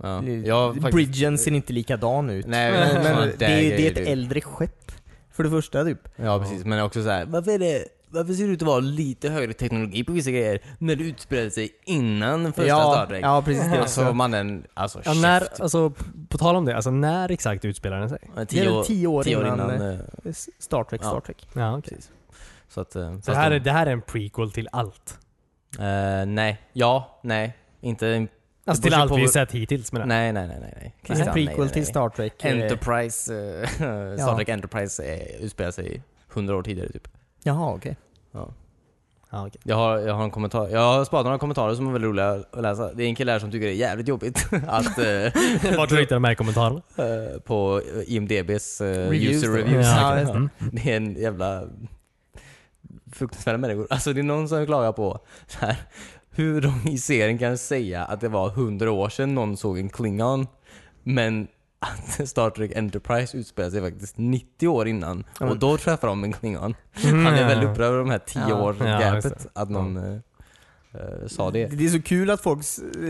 [0.03, 0.09] Ja.
[0.11, 2.46] har faktiskt- Bridgen ser inte likadan ut.
[2.46, 4.09] Nej, men, men det, är- det är ett typ.
[4.09, 4.92] äldre skepp.
[5.33, 6.09] För det första typ.
[6.16, 8.81] Ja precis, men också så här, varför är det varför ser det ut att vara
[8.81, 13.24] lite högre teknologi på vissa grejer när det utspelar sig innan första ja, Star Trek?
[13.24, 13.64] Ja, precis.
[13.72, 14.14] Det Alltså också.
[14.14, 15.92] mannen, alltså Ja, när, alltså,
[16.29, 18.18] på tal om det, alltså när exakt utspelar den sig?
[18.22, 19.90] Ja, Det är tio, år, tio år tio innan, innan.
[19.90, 21.11] eh, Star Trek, Ja.
[21.11, 21.48] Star Trek.
[21.53, 21.83] Ja, okej.
[21.94, 22.11] precis.
[22.68, 22.96] Så att...
[22.96, 25.18] eh, Så det här, de- är, det här är en prequel till allt?
[25.78, 27.56] Eh, nej, ja, nej.
[27.80, 28.26] Inte...
[28.64, 30.06] Alltså till allt på- vi sett hittills med det?
[30.06, 30.72] Nej, nej, nej, nej.
[30.76, 30.94] nej.
[31.00, 31.87] Det är Christian, en nej, prequel nej, till nej.
[31.90, 32.44] Star Trek.
[32.44, 34.37] eh, Enterprise, eh, Star Ja.
[34.37, 37.09] Trek Enterprise eh, utspelar sig hundra år tidigare typ.
[37.42, 37.96] Jaha, okej.
[38.33, 38.48] Ja.
[39.33, 39.61] Ja, okej.
[39.64, 42.30] Jag har, jag har en kommentar, jag har sparat några kommentarer som är väldigt roliga
[42.52, 42.92] att läsa.
[42.94, 44.98] Det är en kille här som tycker det är jävligt jobbigt att...
[44.98, 46.83] eh, Vart du hittar de här kommentarerna?
[46.96, 49.54] eh, på IMDBs eh, Reviews user då.
[49.54, 49.87] reviews.
[49.87, 50.37] Ja, just det.
[50.38, 50.50] Mm.
[50.72, 51.62] Det är en jävla
[53.12, 53.87] fruktansvärda människor.
[53.90, 55.77] Alltså det är någon som klagar på så här,
[56.31, 59.88] hur de i serien kan säga att det var hundra år sedan någon såg en
[59.88, 60.46] Klingon,
[61.03, 66.09] men att Star Trek Enterprise utspelar sig faktiskt 90 år innan Ja, och då träffar
[66.09, 66.75] de en Klingon.
[66.92, 68.62] Han är väldigt upprörd över de här 10 Ja.
[68.62, 70.12] års Ja, gapet, att någon eh,
[70.94, 71.66] eh, sa det.
[71.66, 72.64] Det är så kul att folk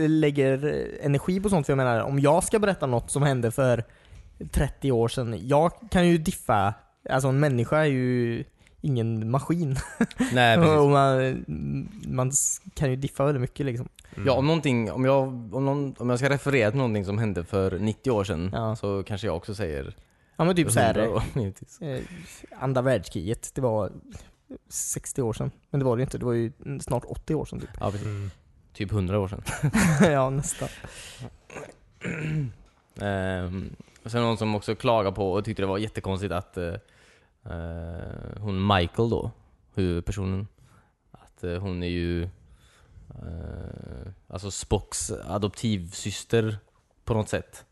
[0.07, 3.51] lägger eh, energi på sånt, för jag menar, om jag ska berätta något som hände
[3.51, 3.83] för
[4.51, 6.73] 30 år sedan, jag kan ju diffa,
[7.09, 8.43] alltså en människa är ju
[8.81, 9.75] ingen maskin.
[10.33, 10.77] Nej, precis.
[10.79, 11.45] och man,
[12.07, 12.31] man
[12.73, 13.89] kan ju diffa väldigt mycket liksom.
[14.25, 17.43] Ja, om någonting, om jag, om, någon, om jag ska referera till någonting som hände
[17.43, 18.75] för 90 år sedan Ja.
[18.75, 19.95] så kanske jag också säger
[20.35, 21.21] Ja men typ 100 såhär,
[21.95, 22.01] eh,
[22.59, 23.91] andra världskriget, det var
[24.69, 25.51] 60 år sedan.
[25.69, 27.69] Men det var det ju inte, det var ju snart 80 år sedan typ.
[27.79, 28.07] Ja, precis.
[28.07, 28.31] Mm.
[28.73, 29.41] Typ 100 år sedan.
[30.11, 30.69] ja, nästan.
[34.03, 36.73] Och sen någon som också klagade på och tyckte det var jättekonstigt att eh,
[37.45, 39.31] eh, hon Michael då,
[39.73, 40.47] huvudpersonen,
[41.11, 42.23] att eh, hon är ju
[43.09, 46.57] eh, alltså Spocks adoptivsyster
[47.03, 47.65] på något sätt.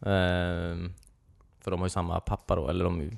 [0.00, 0.92] Ehm,
[1.60, 3.10] för de har ju samma pappa då, eller de ju.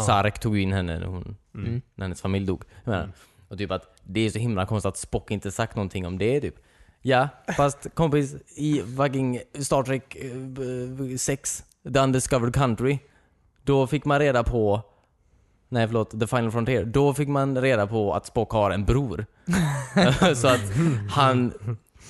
[0.00, 1.82] Sarek tog ju in henne när, hon, Mm.
[1.94, 2.64] när hennes familj dog.
[2.84, 3.10] Mm.
[3.48, 6.40] och typ att det är så himla konstigt att Spock inte sagt någonting om det
[6.40, 6.54] typ.
[7.02, 12.98] Ja, fast kompis, i fucking Star Trek eh, 6, The Undiscovered Country,
[13.66, 14.82] då fick man reda på
[15.68, 16.84] Nej förlåt, The Final Frontier.
[16.84, 19.26] Då fick man reda på att Spock har en bror.
[20.34, 20.60] så att
[21.10, 21.52] han...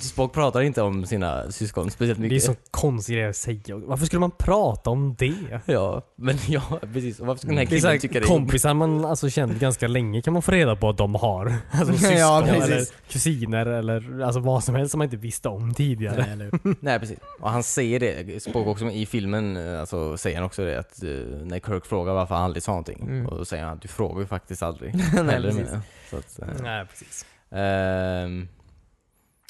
[0.00, 2.42] Spock pratar inte om sina syskon speciellt Det är mycket.
[2.44, 3.76] så konstig grej att säga.
[3.76, 5.34] Varför skulle man prata om det?
[5.66, 7.20] Ja, men ja, precis.
[7.20, 8.26] Och varför skulle den här Det är killen tycka det?
[8.26, 11.54] kompisar man alltså känt ganska länge kan man få reda på att de har.
[11.70, 15.74] Alltså syskon Ja, eller kusiner eller alltså vad som helst som man inte visste om
[15.74, 16.16] tidigare.
[16.16, 16.50] Nej, eller?
[16.80, 17.18] Nej precis.
[17.40, 21.02] Och han säger det, Spock också i filmen, eh, alltså säger han också det att
[21.02, 21.08] eh,
[21.44, 23.00] när Kirk frågar varför han aldrig sa någonting.
[23.00, 23.26] Mm.
[23.26, 24.94] Och då säger han att du frågar ju faktiskt aldrig.
[25.14, 25.72] Nej, Heller, precis.
[26.12, 27.26] att, eh, Nej, precis.
[27.50, 28.48] Ehm,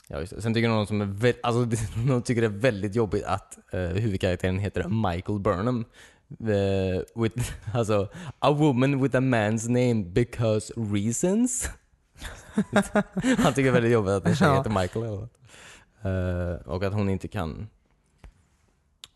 [0.09, 0.43] ja, just det.
[0.43, 3.81] Sen tycker någon som är alltså, det- någon tycker det är väldigt jobbigt att uh,
[3.81, 5.85] huvudkaraktären heter Michael Burnham.
[6.41, 11.71] Eh, with, alltså, a woman with a man's name because reasons.
[13.39, 15.05] Han tycker det är väldigt jobbigt att en tjej heter Michael.
[15.05, 15.17] Eller?
[16.03, 16.55] vad.
[16.55, 17.69] Eh, och att hon inte kan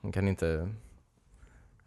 [0.00, 0.68] Hon kan inte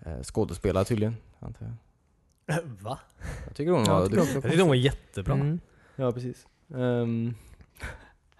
[0.07, 1.15] uh, skådespela tydligen.
[1.39, 2.63] antar jag.
[2.81, 2.99] Va?
[3.45, 5.33] Jag tycker hon Ja, var jag tycker också Jag tyckte de var jättebra.
[5.33, 5.59] Mm.
[5.95, 6.47] Ja, precis.
[6.75, 7.35] Ehm,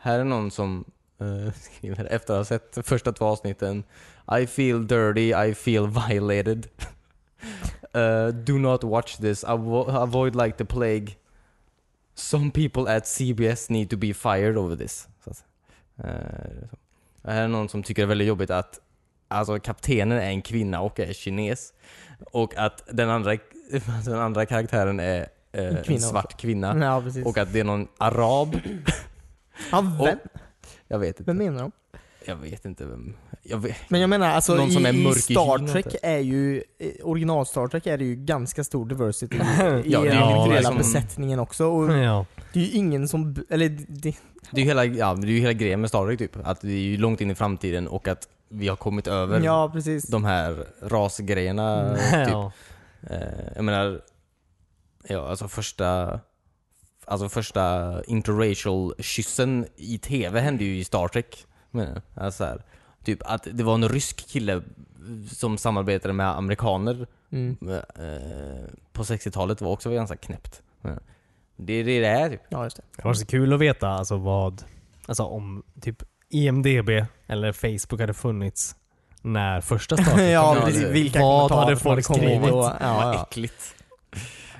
[0.04, 0.86] här är någon som
[1.20, 3.84] eh, skriver efter att ha sett första två avsnitten
[4.42, 6.68] I feel dirty, I feel violated.
[7.96, 11.16] Eh, do not watch this, Avo- avoid like the plague.
[12.16, 15.08] Some people at CBS need to be fired over this.
[15.24, 15.44] Så så.
[17.24, 18.80] här är någon som tycker det är väldigt jobbigt att
[19.28, 21.74] alltså, kaptenen är en kvinna och är kines.
[22.32, 23.38] Och att den andra,
[24.06, 26.38] den andra karaktären är eh, en kvinna svart också.
[26.38, 26.78] kvinna.
[27.16, 27.24] Ja.
[27.26, 28.60] Och att det är någon arab.
[29.72, 30.18] Ja, vem,
[30.88, 31.24] Jag vet inte.
[31.24, 31.72] vem menar de?
[32.26, 33.14] Jag vet inte vem.
[33.44, 33.76] Jag vet.
[33.90, 35.98] Men jag menar alltså Någon som i, är i mörk i Star Trek inte?
[36.02, 36.64] är ju,
[37.04, 39.40] original Star Trek är det ju ganska stor diversity i,
[39.86, 41.66] Ja, hela ju liksom- besättningen också.
[41.66, 42.26] Och Ja.
[42.54, 44.16] det är ju ingen som, eller det,
[44.52, 46.38] Det är ju hela, ja, det är ju hela grejen med Star Trek typ.
[46.48, 49.70] Att det är ju långt in i framtiden och att vi har kommit över ja
[49.74, 50.04] precis.
[50.08, 51.98] de här rasgrejerna.
[52.14, 52.26] Mm.
[52.26, 52.34] Typ.
[52.34, 52.52] Ja.
[53.10, 53.18] Eh,
[53.56, 54.02] jag menar,
[55.08, 56.20] ja alltså första
[57.06, 61.46] Alltså första interracial kyssen i TV hände ju i Star Trek.
[61.72, 62.02] Jag.
[62.16, 62.64] Alltså så här,
[63.04, 64.62] typ att det var en rysk kille
[65.32, 67.58] som samarbetade med amerikaner Mm.
[67.70, 70.62] eh, på 60-talet var också ganska knäppt.
[70.82, 71.00] Men
[71.56, 72.42] Det är det det är typ.
[72.50, 72.84] Ja just det.
[72.96, 74.64] Det var så kul att veta alltså vad,
[75.06, 76.90] alltså om typ IMDB
[77.28, 78.76] eller Facebook hade funnits
[79.22, 80.82] när första starten ja Ja, precis.
[80.82, 82.52] det- Vilka Vad hade folk skrivit?
[82.52, 83.24] och, Vad ja, ja.
[83.30, 83.76] äckligt.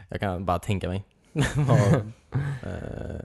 [0.10, 1.04] Jag kan bara tänka mig.
[2.64, 3.22] Eh,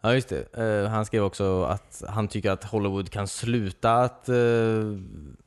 [0.00, 0.54] ja just det.
[0.54, 4.36] Eh, han skrev också att han tycker att Hollywood kan sluta att eh,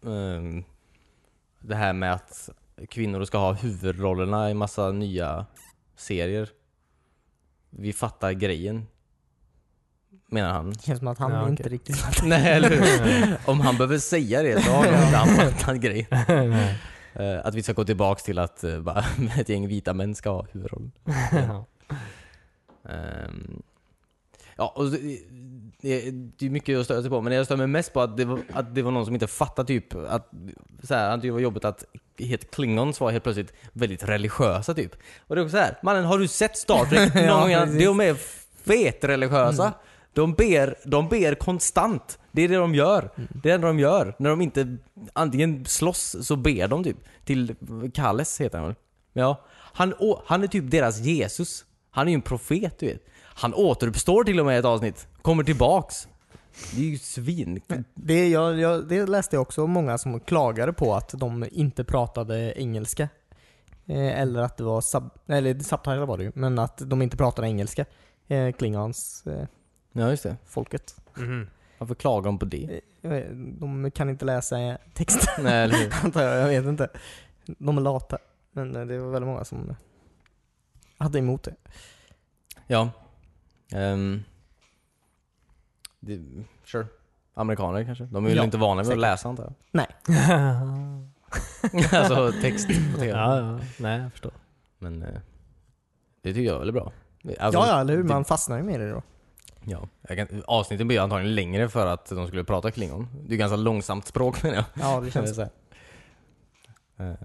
[0.06, 0.64] ehm,
[1.60, 2.50] det här med att
[2.90, 5.46] kvinnor ska ha huvudrollerna i massa nya
[5.96, 6.50] serier.
[7.70, 8.88] Vi fattar grejen.
[10.28, 10.70] Menar han.
[10.70, 13.38] Det känns som att han Ja, inte riktigt Nej, eller hur?
[13.46, 16.08] Om han behöver säga det så har nog inte han fattat grejen.
[17.18, 19.06] Eh, att vi ska gå tillbaks till att uh, bara
[19.38, 20.92] ett gäng vita män ska ha huvudrollen.
[22.86, 22.92] Ja.
[22.94, 23.62] Ehm,
[24.56, 25.20] ja, och det,
[25.82, 28.18] det, det är mycket att störa sig på, men jag stör mig mest på att
[28.18, 30.32] det var, att det var någon som inte fattade typ att
[30.84, 31.84] så här, tyckte det var jobbigt att
[32.20, 34.92] helt klingons var helt plötsligt väldigt religiösa typ.
[35.28, 37.78] Och det är också så här, mannen har du sett Star Trek någon Ja, gång?
[37.80, 38.14] De är
[38.66, 39.74] fet religiösa.
[40.14, 42.20] De ber, de ber konstant.
[42.32, 43.10] Det är det de gör.
[43.44, 44.16] Det är det de gör.
[44.20, 44.78] När de inte
[45.14, 46.98] antingen slåss så ber de typ.
[47.26, 47.56] Till
[47.94, 48.76] Kalles heter han väl?
[49.14, 49.42] Ja.
[49.74, 49.94] Han,
[50.26, 51.66] han är typ deras Jesus.
[51.96, 53.02] Han är ju en profet du vet.
[53.24, 55.08] Han återuppstår till och med i ett avsnitt.
[55.22, 56.08] Kommer tillbaks.
[56.76, 57.62] Det är ju svin.
[57.94, 62.54] Det, jag, jag, det läste jag också många som klagade på att de inte pratade
[62.62, 63.10] engelska.
[63.86, 67.18] Eh, eller att det var sub, eller subtitle var det ju, men att de inte
[67.18, 67.86] pratade engelska.
[68.28, 69.48] Eh, Klingons eh,
[69.92, 70.36] Ja just det.
[70.46, 70.96] folket.
[71.18, 71.48] Mhm.
[71.78, 72.82] Varför klagar de på det?
[73.02, 73.28] Eh, vet-
[73.60, 75.94] de kan inte läsa texten Nej eller hur?
[76.06, 76.90] antar jag, jag vet inte.
[77.46, 78.18] De är lata.
[78.52, 79.76] Men eh, det var väldigt många som
[80.98, 81.56] hade emot det.
[82.68, 82.90] Ja.
[83.76, 84.24] Um,
[86.00, 86.20] det,
[86.66, 86.88] sure.
[87.34, 88.04] Amerikaner kanske?
[88.04, 89.02] De är ju Ja, inte vana vid att säkert.
[89.02, 89.54] läsa antar jag.
[89.72, 89.88] Nej.
[91.92, 93.08] alltså text på TV.
[93.08, 93.60] ja, ja.
[93.80, 94.32] Nej, jag förstår.
[94.80, 95.20] Men eh,
[96.22, 96.92] det tycker jag är väldigt bra.
[97.40, 98.04] Alltså, ja, ja, eller hur?
[98.04, 99.02] det- Man fastnar ju med det då.
[99.68, 103.08] Ja, jag kan, avsnitten blir antagligen längre för att de skulle prata klingon.
[103.28, 104.66] Det är ganska långsamt språk menar jag.
[104.74, 105.50] Ja, det Kan jag känns säga.
[106.98, 107.16] Eh,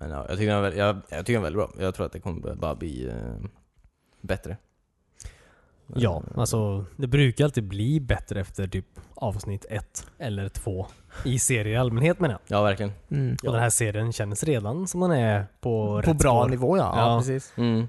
[0.00, 1.84] Men ja, jag tycker, den är, väl- jag, jag tycker den är väldigt bra.
[1.84, 3.48] Jag tror att det kommer bara bli eh,
[4.20, 4.56] bättre.
[5.94, 10.86] Ja, Eh, alltså det brukar alltid bli bättre efter typ avsnitt ett eller två
[11.24, 12.58] i serier i allmänhet menar jag.
[12.58, 12.92] Ja, verkligen.
[13.10, 13.36] mm.
[13.46, 16.48] Och den här serien känns redan som man är på, På rätt bra spår.
[16.50, 16.92] nivå ja.
[16.96, 17.12] ja.
[17.12, 17.18] Ja.
[17.20, 17.52] precis.
[17.56, 17.88] Mm.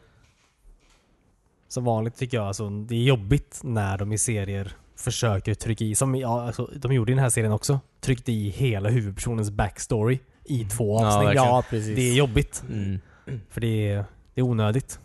[1.67, 5.95] Som vanligt tycker jag, alltså, det är jobbigt när de i serier försöker trycka i,
[5.95, 10.19] som ja, alltså, de gjorde i den här serien också, tryckte i hela huvudpersonens backstory
[10.49, 11.27] i två Ja, avsnitt.
[11.27, 11.47] verkligen.
[11.47, 11.95] Ja, precis.
[11.95, 12.63] det är jobbigt.
[12.69, 12.99] Mm.
[13.49, 14.99] För det är, det är onödigt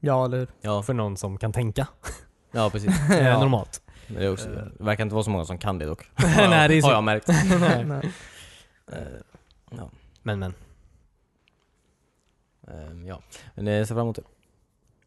[0.00, 0.48] Ja, eller hur?
[0.60, 1.86] Ja, för någon som kan tänka
[2.52, 2.90] ja precis.
[3.10, 3.40] eh, Ja.
[3.40, 3.82] normalt.
[4.06, 6.10] Men det, är också, det verkar inte vara så många som kan det dock.
[6.36, 6.86] Nej, det är så.
[6.86, 7.28] Har jag märkt.
[7.88, 8.12] Nej.
[8.92, 8.98] Eh,
[9.70, 9.90] ja.
[10.22, 10.54] Men men.
[12.68, 13.20] Ehm, ja.
[13.54, 14.22] Men jag ser fram emot det.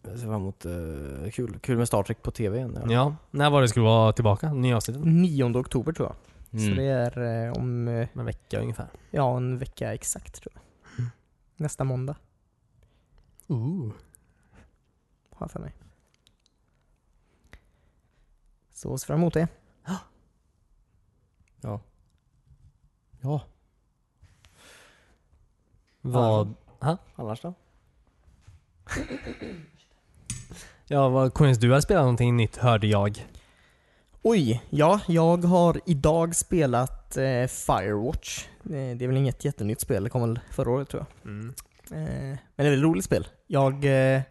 [0.09, 2.79] Jag ser fram emot eh, kul, kul med Star Trek på TV igen.
[2.89, 4.53] Ja, när var det skulle vara tillbaka?
[4.53, 5.03] Nya avsnittet?
[5.05, 6.15] 9 oktober tror jag.
[6.51, 6.75] Så Mm.
[6.75, 8.87] det är eh, om, eh, En vecka ungefär.
[9.11, 10.63] ja en vecka exakt tror jag.
[10.99, 11.11] Mm.
[11.55, 12.15] Nästa måndag,
[13.47, 13.91] Ooh.
[15.29, 15.73] har jag för mig.
[18.73, 19.47] Så ser fram emot det.
[21.63, 21.79] Ja.
[23.21, 23.41] Ja.
[26.01, 26.53] Vad...
[27.15, 27.53] Annars då?
[30.87, 33.27] Ja, vad Cornelius, du har spelat någonting nytt hörde jag.
[34.23, 38.45] Oj, ja, jag har idag spelat eh, Firewatch.
[38.63, 41.31] Eh, det är väl inget jättenytt spel, det kom väl förra året tror jag.
[41.31, 41.53] Mm.
[41.91, 43.27] Eh, men det är väl ett roligt spel.
[43.47, 44.21] Jag, eh,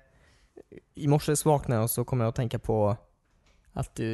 [0.95, 2.97] I morse vaknade jag och så kom jag att tänka på
[3.73, 4.07] att eh,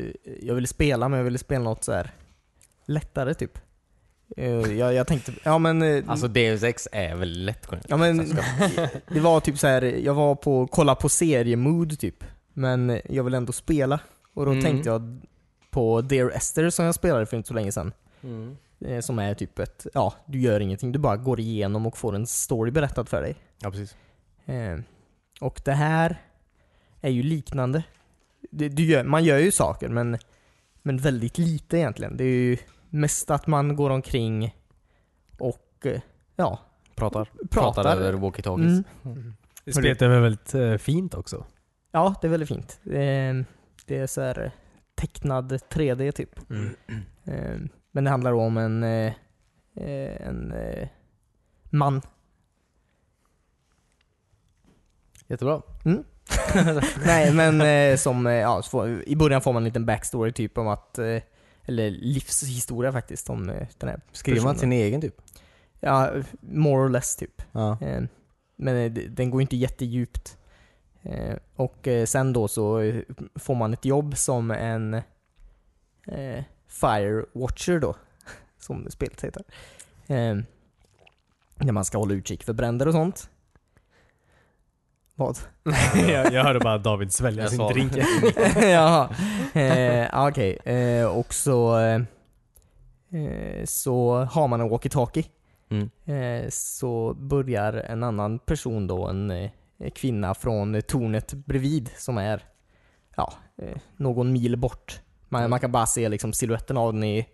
[0.42, 2.10] jag ville spela, men jag ville spela något så här
[2.86, 3.58] lättare typ.
[4.36, 6.08] Jag, jag tänkte, ja men...
[6.10, 8.16] Alltså Deus Ex är väl lätt Ja men
[9.08, 9.82] det var typ så här.
[9.82, 12.24] jag var på kolla på seriemood typ.
[12.52, 14.00] Men jag vill ändå spela.
[14.34, 14.64] Och då Mm.
[14.64, 15.20] tänkte jag
[15.76, 17.92] på Dear Esther som jag spelade för inte så länge sedan.
[18.22, 18.56] Mm.
[18.80, 20.92] Eh, Som är typ ett, ja, du gör ingenting.
[20.92, 23.36] Du bara går igenom och får en story berättad för dig.
[23.58, 23.96] Ja precis.
[24.46, 24.78] Eh,
[25.40, 26.22] Och det här
[27.00, 27.82] är ju liknande.
[28.50, 30.18] Det, du gör, man gör ju saker men,
[30.82, 32.16] men väldigt lite egentligen.
[32.16, 32.56] Det är ju
[32.90, 34.54] mest att man går omkring
[35.38, 36.00] och eh,
[36.36, 36.58] ja,
[36.94, 37.24] Pratar.
[37.24, 37.48] pratar.
[37.82, 38.84] Pratar över walkie-talkies.
[39.04, 39.34] Mm.
[39.64, 41.44] Det spelet är väl väldigt fint också?
[41.92, 42.80] Ja, det är väldigt fint.
[42.84, 43.46] Eh,
[43.86, 44.52] Det är så här
[44.96, 46.50] tecknad 3D typ.
[46.50, 46.76] Mm.
[47.24, 49.12] Eh, Men det handlar om en, eh,
[49.76, 50.88] eh, en eh,
[51.70, 52.02] man.
[55.28, 55.62] Jättebra.
[57.06, 60.58] Nej men eh, som, eh, ja, får- i början får man en liten backstory typ
[60.58, 60.98] om att,
[61.64, 65.14] eller livshistoria faktiskt om den här Skriver man sin egen typ?
[65.80, 67.42] Ja, more or less typ.
[67.52, 67.78] Ja.
[68.56, 70.38] Men den går inte jättedjupt.
[71.10, 73.02] Eh, Och eh, sen då så eh,
[73.34, 74.94] får man ett jobb som en
[76.06, 77.94] eh, Firewatcher då,
[78.58, 79.42] som spelet heter.
[80.06, 80.36] Eh,
[81.56, 83.30] Där man ska hålla utkik för bränder och sånt.
[85.14, 85.38] Vad?
[86.08, 87.92] jag, jag hörde bara David svälja sin drink.
[88.56, 89.14] Jaha.
[89.54, 90.56] Eh, ja, Okej.
[90.64, 92.00] Eh, och så, eh,
[93.22, 95.24] eh, så har man en walkie-talkie.
[95.68, 95.90] Mm.
[96.04, 99.50] Eh, så börjar en annan person då, en eh,
[99.94, 102.42] kvinna från eh, tornet bredvid som är
[103.16, 105.00] ja, eh, någon mil bort.
[105.28, 107.26] Man, man kan bara se liksom siluetten av den i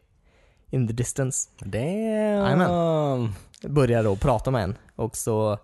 [0.70, 1.50] in the distance.
[1.58, 3.32] Damn!
[3.68, 5.58] Börjar då prata med en och så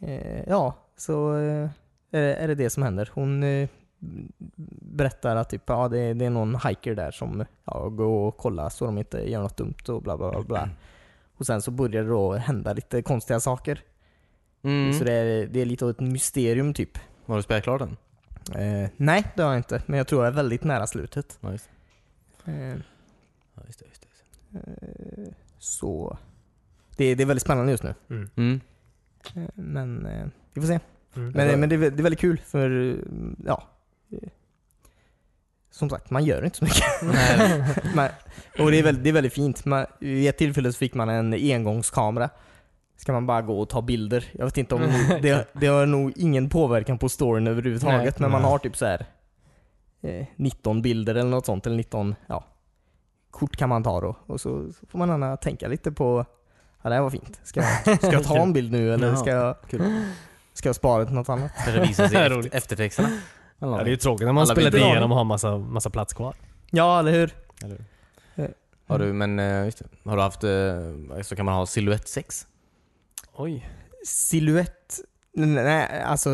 [0.00, 1.68] eh, ja, så eh,
[2.10, 3.10] är, det, är det det som händer.
[3.14, 3.68] Hon eh,
[4.80, 8.36] berättar att typ, ja, det, är- det är någon hiker där som ja, går och
[8.36, 10.42] kollar så de inte gör något dumt och bla bla bla.
[10.42, 10.68] bla.
[11.36, 13.80] Och sen så börjar det då hända lite konstiga saker.
[14.64, 14.92] Mm.
[14.92, 16.98] Så det är, det är lite av ett mysterium typ.
[17.26, 17.96] Har du spelat klart den?
[18.54, 19.82] Eh, nej, det har jag inte.
[19.86, 21.38] Men jag tror jag är väldigt nära slutet.
[21.40, 21.48] Det.
[22.52, 22.74] Eh,
[23.54, 24.58] Ja, just det, just det.
[24.58, 26.18] Eh, så
[26.96, 27.94] det, det är väldigt spännande just nu.
[28.10, 28.30] Mm.
[28.36, 28.60] Mm.
[29.34, 30.80] Eh, men eh, vi får se.
[31.16, 31.30] Mm.
[31.30, 32.96] Men, men det, det är väldigt kul för, eh,
[33.46, 33.62] ja.
[34.10, 34.28] eh,
[35.70, 36.84] Som sagt, man gör inte så mycket.
[37.94, 38.08] man,
[38.58, 39.64] och det är, väldigt, det är väldigt fint.
[39.64, 42.30] Man, vid ett tillfälle så fick man en engångskamera.
[43.02, 44.24] Ska man bara gå och ta bilder.
[44.32, 44.80] Jag vet inte om
[45.22, 48.18] det, det har nog ingen påverkan på storyn överhuvudtaget.
[48.18, 48.30] Nej.
[48.30, 49.06] men man har typ så här
[50.02, 51.66] eh, 19 bilder eller något sånt.
[51.66, 52.44] Eller 19, ja.
[53.30, 54.16] Kort kan man ta då.
[54.26, 56.24] Och så, så får man gärna tänka lite på,
[56.82, 57.40] ja det här var fint.
[57.44, 60.04] Ska jag, ska jag ta en bild nu eller ska jag, Kul.
[60.52, 61.52] ska jag spara till något annat?
[61.64, 62.46] Kanske visar sig Roligt.
[62.46, 63.08] efter, eftertexterna.
[63.58, 66.12] Ja, det är ju tråkigt när man Alla spelat igenom och har massa, massa plats
[66.14, 66.34] kvar.
[66.70, 67.34] Ja, eller hur?
[67.64, 67.76] Eller
[68.34, 68.44] hur?
[68.44, 68.50] Eh,
[68.86, 70.10] Har du, men eh, just det.
[70.10, 72.46] Har du haft, eh, så kan man ha silhuettsex?
[73.36, 73.68] Oj.
[74.06, 74.98] Silhuett...
[75.34, 76.30] Nej, alltså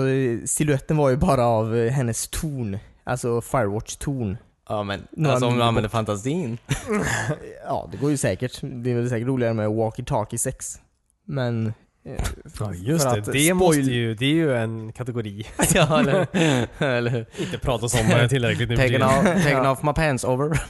[0.46, 2.78] siluetten var ju bara av eh, hennes ton.
[3.04, 4.36] Alltså Firewatch-ton.
[4.68, 6.58] Ja men, Några alltså om du använder fantasin.
[7.64, 8.60] Ja, det går ju säkert.
[8.62, 10.80] Det är väl säkert roligare med walkie-talkie sex.
[11.24, 11.66] Men...
[12.04, 12.24] eh,
[12.60, 15.46] Ja just det, det spoil- måste ju, det är ju en kategori.
[15.74, 16.26] ja eller,
[16.84, 17.26] eller?
[17.38, 20.60] Inte pratas om det tillräckligt nu Taken off, taken off my pants over.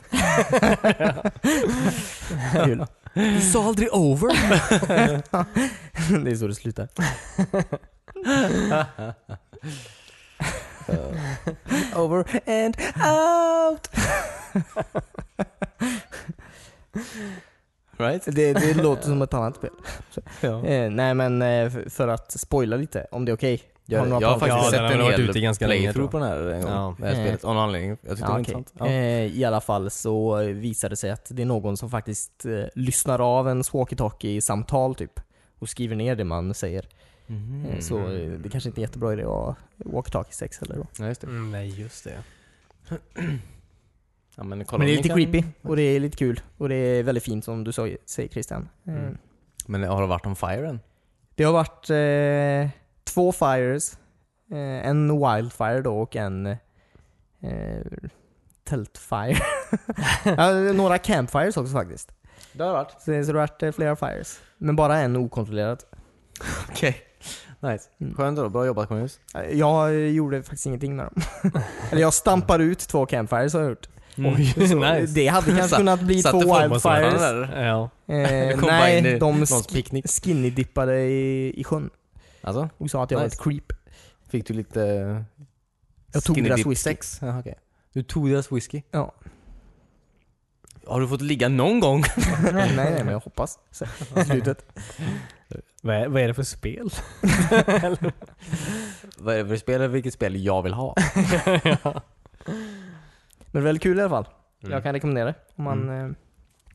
[3.19, 4.29] Du sa aldrig over.
[6.25, 6.89] det är så det slutar.
[11.97, 13.89] over and out.
[17.99, 18.23] Right?
[18.27, 19.71] Det, det låter som ett annat spel.
[20.41, 20.65] Ja.
[20.65, 23.63] Eh, nej men eh, för- för att spoila lite, om det är okej.
[23.91, 25.81] Jag, Har jag, har faktiskt Ja, den har sett en varit hel ute ganska länge,
[25.93, 26.71] playthrough tror på den här en gång.
[26.71, 26.95] Ja.
[26.99, 27.21] Det här Eh.
[27.25, 27.91] spelet, av någon anledning.
[27.91, 28.55] Jag tyckte det Ja, var okej.
[28.55, 28.81] intressant.
[28.81, 28.87] Ja.
[28.87, 32.45] Eh, I alla fall så eh, visade det sig att det är någon som faktiskt
[32.45, 35.21] eh, lyssnar av ens walkie-talkie-samtal typ.
[35.59, 36.89] Och skriver ner det man säger.
[37.27, 37.67] Mhm.
[37.73, 40.87] Eh, Så eh, det kanske inte är jättebra idé att ha walkie-talkie sex heller då.
[40.99, 41.27] Ja, just det.
[41.27, 42.19] Mm, nej, just det.
[44.37, 46.41] Ja, men, Men det är om lite kan- creepy och det är lite kul.
[46.59, 48.69] Och det är väldigt fint som du sa- säger Christian.
[48.87, 49.19] Eh, Mm.
[49.67, 50.81] Men har det varit on fire än?
[51.35, 52.71] Det har varit eh,
[53.15, 53.93] två fires.
[54.53, 56.57] Eh, en wildfire då och en eh,
[58.65, 59.37] tältfire.
[60.25, 62.13] ja, några campfires också faktiskt.
[62.53, 62.91] Det har varit.
[62.93, 64.41] Så, så det har varit eh, flera fires.
[64.59, 65.83] Men bara en okontrollerad.
[66.71, 66.97] Okej.
[67.61, 67.85] Nice.
[68.01, 68.15] Mm.
[68.15, 68.49] Skönt då.
[68.49, 69.21] Bra jobbat Cornelius.
[69.35, 71.23] Eh, Jag gjorde faktiskt ingenting med dem.
[71.91, 73.89] Eller jag stampade ut två campfires har jag gjort.
[74.17, 75.13] Oj, Så nice.
[75.15, 77.49] Det hade kanske kunnat bli två wildfires.
[77.55, 77.91] Ja.
[78.07, 81.91] Eh, nej, de sk- skinny-dippade i, i sjön.
[82.41, 82.69] Alltså?
[82.79, 83.37] Och sa att jag Nice.
[83.45, 83.73] var ett creep.
[84.29, 84.81] Fick du lite...
[86.13, 86.91] Jag tog skinny deras dip whisky.
[86.91, 87.19] sex?
[87.23, 87.55] Jaha, okej.
[87.93, 88.83] Du tog deras whisky?
[88.91, 89.15] Ja.
[90.87, 92.05] Har du fått ligga någon gång?
[92.53, 93.59] nej, nej, men jag hoppas.
[93.71, 93.85] Så,
[94.17, 94.67] i slutet.
[95.83, 96.91] Vad, är, vad är det för spel?
[99.19, 100.95] Vad är det för spel eller vilket spel jag vill ha?
[101.65, 102.03] ja.
[103.51, 104.29] Men väldigt kul i alla fall.
[104.63, 104.73] Mm.
[104.73, 106.11] Jag kan rekommendera det om man eh,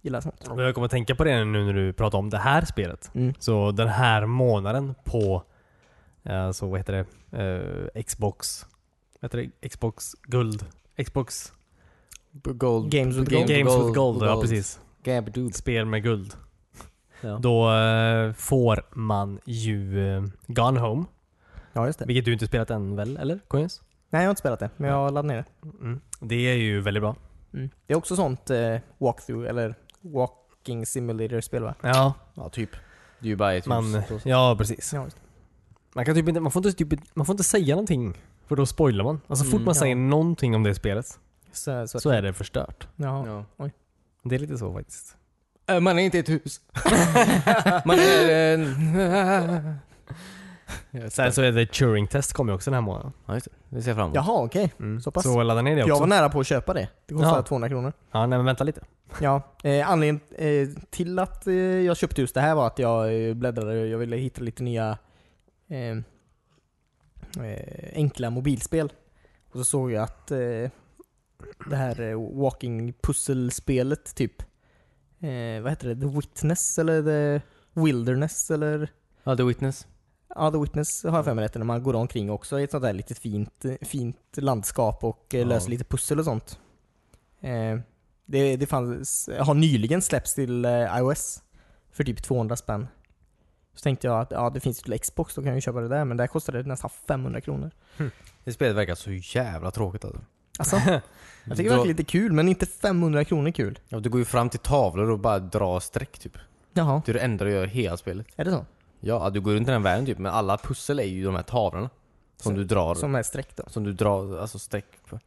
[0.01, 0.45] gillar sånt.
[0.57, 3.11] Jag kommer att tänka på det nu när du pratar om det här spelet.
[3.13, 3.33] Mm.
[3.39, 5.43] Så den här månaden på,
[6.23, 7.37] eh, så vad heter det,
[7.95, 8.65] eh, Xbox,
[9.21, 10.65] vad heter det, Xbox Guld,
[11.05, 11.53] Xbox
[12.31, 12.91] Gold.
[12.91, 13.47] Games with Gold.
[13.47, 14.79] Games with Gold, ja precis.
[15.53, 16.33] Spel med guld.
[17.21, 17.37] Ja.
[17.41, 19.93] Då eh, får man ju
[20.47, 21.05] Gone Home,
[21.73, 22.05] Ja, just det.
[22.05, 23.39] vilket du inte spelat än väl, eller?
[23.47, 23.81] Cornelius?
[24.09, 25.67] Nej, jag har inte spelat det, men jag har laddat ner det.
[25.85, 26.01] Mm.
[26.19, 27.15] Det är ju väldigt bra.
[27.53, 27.69] Mm.
[27.87, 31.75] Det är också sånt eh, walkthrough, eller walking simulator-spel va?
[31.81, 32.69] Ja, ja, typ.
[33.19, 34.93] Det är ju bara ett man, ja precis.
[34.93, 35.22] Ja, just det.
[35.95, 38.13] Man, kan typ inte, man, får inte, typ, man får inte säga någonting,
[38.47, 39.21] för då spoilar man.
[39.27, 39.65] Alltså fort Mm.
[39.65, 39.79] man Ja.
[39.79, 41.19] säger någonting om det spelet,
[41.51, 42.87] Så, så, så är det förstört.
[42.95, 43.45] Ja.
[43.57, 43.69] Ja.
[44.23, 45.17] Det är lite så faktiskt.
[45.67, 46.61] Äh, Man är inte ett hus.
[47.85, 49.79] man är en...
[51.09, 53.11] Sen så är det Turing-test kommer ju också den här månaden.
[53.25, 53.75] Ja, just det.
[53.75, 54.15] Det ser jag fram emot.
[54.15, 54.73] Jaha, okej.
[54.79, 55.01] Mm.
[55.01, 55.23] Så pass.
[55.23, 56.05] Så ladda ner det Jag var också.
[56.05, 56.89] nära på att köpa det.
[57.07, 57.41] Det kostar Ja.
[57.41, 57.93] 200 kronor.
[58.11, 58.81] Ja, nej men vänta lite.
[59.21, 63.27] Ja, eh, anledningen eh, till att eh, jag köpte just det här var att jag
[63.27, 64.97] eh, bläddrade, jag ville hitta lite nya
[65.67, 65.97] eh,
[67.45, 68.93] eh, enkla mobilspel.
[69.51, 70.69] Och så såg jag att eh,
[71.69, 74.41] det här eh, walking puzzle-spelet typ,
[75.19, 75.95] eh, vad heter det?
[76.01, 77.45] The Witness eller The
[77.81, 78.91] Wilderness eller?
[79.23, 79.87] Ja, The Witness.
[80.35, 82.71] Ja, The Witness har jag för mig rätt när man går omkring också i ett
[82.71, 85.45] sånt där litet fint, eh, fint landskap och Ja.
[85.45, 86.59] löser lite pussel och sånt.
[87.41, 87.79] Eh,
[88.25, 90.65] det, det fanns, har nyligen släppts till
[90.99, 91.43] iOS
[91.91, 92.87] för typ 200 spänn.
[93.75, 95.87] Så tänkte jag att ja, det finns till Xbox, då kan jag ju köpa det
[95.87, 96.05] där.
[96.05, 97.71] Men där kostade det nästan 500 kronor.
[98.43, 100.21] Det spelet verkar så jävla tråkigt alltså.
[100.59, 100.75] Alltså,
[101.45, 103.79] jag tycker det verkar lite kul, men inte 500 kronor kul.
[103.89, 106.37] Ja, du går ju fram till tavlor och bara drar streck typ.
[106.73, 108.27] Jaha, Det är det enda du gör i hela spelet.
[108.35, 108.65] är det så?
[108.99, 111.43] Ja, du går runt i den världen typ, men alla pussel är ju de här
[111.43, 111.89] tavlorna.
[112.37, 112.95] Som Så- du drar.
[112.95, 113.63] Som är streck då?
[113.67, 115.19] Som du drar, alltså streck på.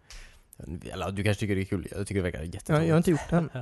[0.93, 2.87] Eller du kanske tycker det är kul, jag tycker det verkar jättetråkigt.
[2.89, 3.51] jag har inte gjort det än.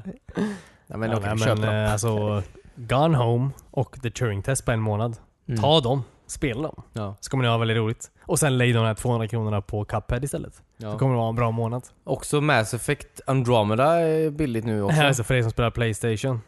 [0.87, 2.43] Ja, men ja, okej, nej, men eh, alltså,
[2.77, 5.17] Gone Home och The Turing-test på en månad.
[5.49, 5.61] Mm.
[5.61, 6.83] Ta dem, spela dem.
[6.93, 8.11] Ja, Så kommer ni ha väldigt roligt.
[8.21, 10.55] Och sen lägg de här 200 kronorna på Cuphead istället.
[10.55, 10.99] Så ja.
[10.99, 11.89] kommer det vara en bra månad.
[12.05, 15.01] Också Mass Effect Andromeda är billigt nu också.
[15.03, 16.41] Alltså för er som spelar Playstation.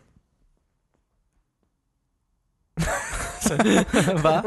[4.22, 4.42] Va?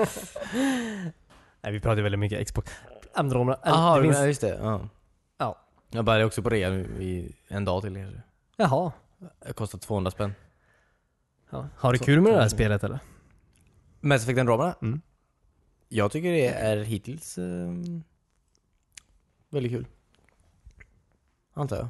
[1.62, 2.72] Nej, vi pratar ju väldigt mycket Xbox.
[3.14, 3.60] Andromeda.
[3.64, 4.60] Jaha, det finns- ja, just det.
[4.62, 4.82] Ja.
[5.38, 5.58] Ja.
[5.90, 8.22] Jag bara, det är också på rea nu i en dag till kanske.
[8.58, 8.92] Jaha.
[9.48, 10.34] Det kostar 200 spänn.
[11.50, 11.68] Ja.
[11.76, 13.00] Har du Så- kul med det här spelet eller?
[14.02, 14.76] Mass Effect Andromeda?
[14.82, 15.02] Mm.
[15.90, 17.70] Jag tycker det är hittills eh,
[19.50, 19.86] väldigt kul.
[21.54, 21.88] Antar jag.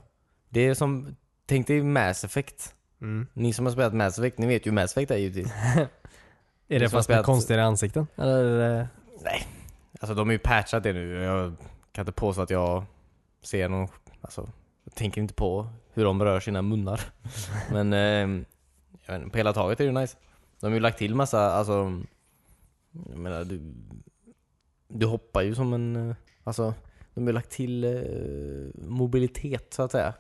[0.50, 2.76] Det är som, tänk dig Mass Effect.
[3.02, 3.28] Mm.
[3.34, 5.52] Ni som har spelat Mass Effect, ni vet ju hur Mass Effect är givetvis.
[6.68, 8.08] Är det fast med spelat- konstigare ansikten?
[8.16, 8.80] Eller?
[8.80, 8.86] eh,
[10.00, 11.14] Alltså de har ju patchat det nu.
[11.14, 11.54] Jag
[11.92, 12.84] kan inte påstå att jag
[13.42, 13.88] ser någon,
[14.22, 14.50] alltså
[14.84, 17.02] jag tänker inte på hur de rör sina munnar.
[17.72, 18.46] Men eh,
[19.06, 20.18] jag vet inte, på hela taget är det nice.
[20.60, 22.02] De har ju lagt till massa, alltså,
[23.10, 23.62] jag menar du,
[24.88, 26.74] du hoppar ju som en, eh, alltså
[27.14, 30.14] de har ju lagt till eh, mobilitet så att säga.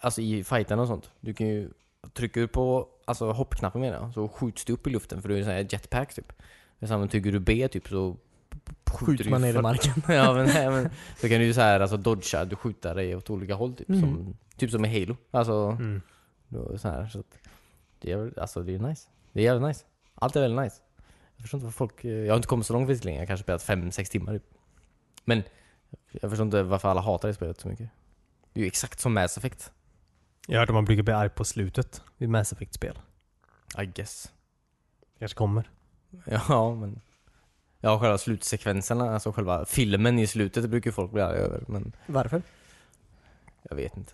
[0.00, 1.10] Alltså i fighterna och sånt.
[1.20, 1.70] Du kan ju,
[2.12, 5.34] trycker du på alltså hoppknappen menar jag, så skjuts du upp i luften för du
[5.34, 6.32] är en sån här jetpack typ.
[6.78, 8.16] Men samma trycker du B typ så
[8.94, 9.92] Skjuter man ner i marken.
[10.14, 13.16] ja men, nej, men så kan du ju så här, alltså dodga, du skjuter dig
[13.16, 13.88] åt olika håll typ.
[13.88, 14.00] Mm.
[14.00, 15.16] Som, typ som i Halo.
[15.30, 16.02] Alltså, Mm.
[16.48, 17.38] då, så här, så att,
[18.04, 19.08] det är, alltså det är nice.
[19.32, 19.84] Det är jävligt nice.
[20.14, 20.80] Allt är väldigt nice.
[21.36, 22.04] Jag förstår inte vad folk...
[22.04, 24.44] eh, Jag har inte kommit så långt visserligen, jag har kanske spelat 5-6 timmar typ.
[25.24, 25.42] Men
[26.12, 27.88] jag förstår inte varför alla hatar det spelet så mycket.
[28.52, 29.72] Det är ju exakt som Mass Effect.
[30.46, 32.98] Jag har hört att man brukar bli arg på slutet vid Mass Effect-spel.
[33.82, 34.32] I guess.
[35.18, 35.70] kanske kommer.
[36.48, 37.00] Ja, men...
[37.80, 41.92] Ja, själva slutsekvenserna, alltså själva filmen i slutet brukar ju folk bli arga över, men
[42.06, 42.42] Varför?
[43.62, 44.12] jag vet inte.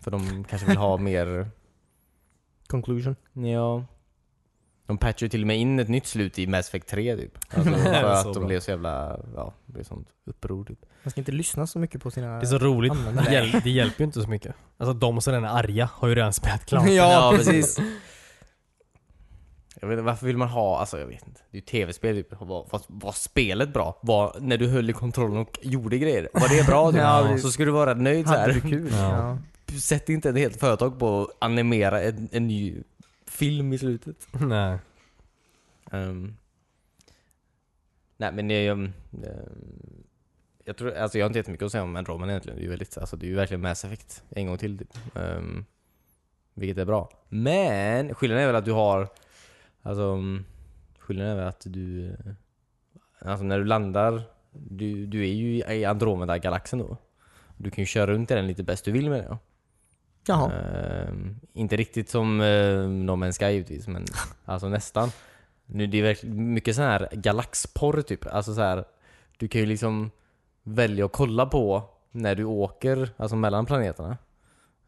[0.00, 1.50] För de kanske vill ha mer...
[2.72, 3.16] Conclusion.
[3.32, 3.84] Ja.
[4.86, 7.38] De patchar ju till och med in ett nytt slut i Mass Effect 3 typ.
[7.54, 9.20] Alltså, för så att de blev så jävla...
[9.36, 10.78] Ja, det blev sånt uppror typ.
[11.02, 12.26] Man ska inte lyssna så mycket på sina...
[12.38, 12.92] Det är så roligt.
[13.26, 14.54] Det, hjäl- det hjälper ju inte så mycket.
[14.76, 16.88] Alltså de som redan är arga har ju redan spelat klart.
[16.90, 17.78] ja, precis.
[19.80, 21.40] Jag vet inte, varför vill man ha, alltså jag vet inte.
[21.50, 22.40] Det är ju tv-spel typ.
[22.40, 23.98] Var, var, spelet bra?
[24.02, 26.28] Var, när du höll i kontrollen och gjorde grejer?
[26.32, 27.00] Var det bra typ?
[27.00, 28.92] Ja, så skulle du vara nöjd så Hade du kul?
[28.92, 29.38] Ja.
[29.80, 32.82] Sätt inte ett helt företag på att animera en, en ny
[33.26, 34.28] film i slutet.
[34.32, 34.78] Nej.
[35.92, 36.36] Ehm,
[38.16, 38.92] nej men det, um,
[40.64, 42.56] jag tror, alltså jag har inte jättemycket att säga om Andromen egentligen.
[42.56, 45.16] Det är ju väldigt, alltså det är ju verkligen Mass Effect en gång till typ.
[45.16, 45.64] Ehm,
[46.54, 47.10] vilket är bra.
[47.28, 49.08] Men skillnaden är väl att du har,
[49.82, 50.44] alltså um,
[50.98, 52.16] skillnaden är väl att du,
[53.18, 56.96] alltså när du landar, du, du är ju i Andromeda-galaxen då.
[57.56, 59.38] Du kan ju köra runt i den lite bäst du vill med det.
[60.28, 64.04] Ehm, inte riktigt som uh, No Man's Sky givetvis, men
[64.44, 65.10] alltså nästan.
[65.66, 68.26] Nu, det är verkligen mycket sån här galaxporr typ.
[68.26, 68.84] Alltså så här,
[69.36, 70.10] du kan ju liksom
[70.62, 74.16] välja att kolla på när du åker, alltså mellan planeterna.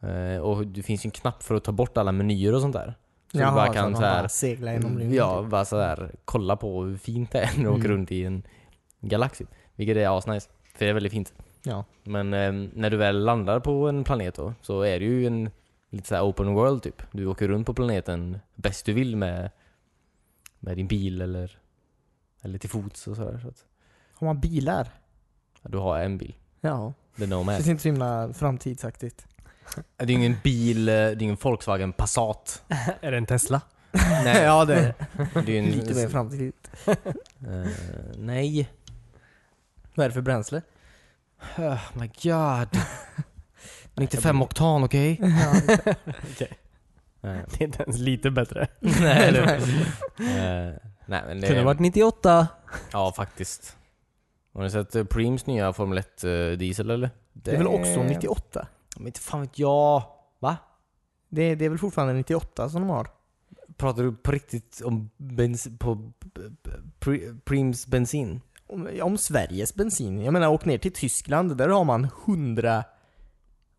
[0.01, 2.73] Eh, och det finns ju en knapp för att ta bort alla menyer och sånt
[2.73, 2.95] där.
[3.31, 5.13] Så Jaha, du bara kan så här, bara segla genom rymden.
[5.17, 5.49] ja, typ.
[5.49, 7.91] bara så här, kolla på hur fint det är när du åker Mm.
[7.91, 8.43] runt i en
[9.01, 9.41] galax.
[9.75, 10.49] Vilket är asnice.
[10.75, 11.33] För det är väldigt fint.
[11.65, 11.85] Ja.
[12.03, 15.49] Men eh, när du väl landar på en planet då, så är det ju en
[15.89, 17.01] lite så här open world typ.
[17.11, 19.51] Du åker runt på planeten bäst du vill med,
[20.59, 21.59] med din bil eller,
[22.41, 23.39] eller till fots och sådär.
[23.41, 23.65] Så att,
[24.13, 24.87] Har man bilar?
[25.61, 26.35] ja, du har en bil.
[26.61, 26.93] Ja.
[27.15, 27.55] The Det Nomad.
[27.55, 29.27] känns inte så himla framtidsaktigt.
[29.97, 32.63] Det är ingen bil, eh, det är ingen Volkswagen Passat.
[33.01, 33.61] är det en Tesla?
[34.23, 34.93] Nej, ja, det är
[35.33, 36.71] det är ju en, lite mer framtidsaktigt.
[37.47, 37.71] Eh,
[38.17, 38.69] nej.
[39.95, 40.61] Vad är det för bränsle?
[41.57, 42.69] Oh my god.
[43.93, 45.19] 95 oktan, okej?
[45.21, 45.53] ja,
[47.21, 47.45] Nej.
[47.49, 48.67] Det är inte ens lite bättre.
[48.79, 49.81] Nej, eller hur?
[50.19, 50.73] Eh,
[51.05, 51.47] Nej men det...
[51.47, 52.47] Kunde varit 98.
[52.91, 53.77] Ja, faktiskt.
[54.53, 57.09] Har ni sett eh, Preems nya Formel 1 eh, diesel eller?
[57.33, 58.67] det är väl också 98?
[58.97, 60.03] Men inte fan vet jag.
[60.39, 60.57] Va?
[61.29, 63.07] Det, det är väl fortfarande 98 som de har?
[63.77, 66.11] Pratar du på riktigt om bensin, på
[67.45, 68.41] Preems bensin?
[68.67, 70.21] Om, om Sveriges bensin.
[70.21, 72.83] Jag menar, åk ner till Tyskland, där har man 100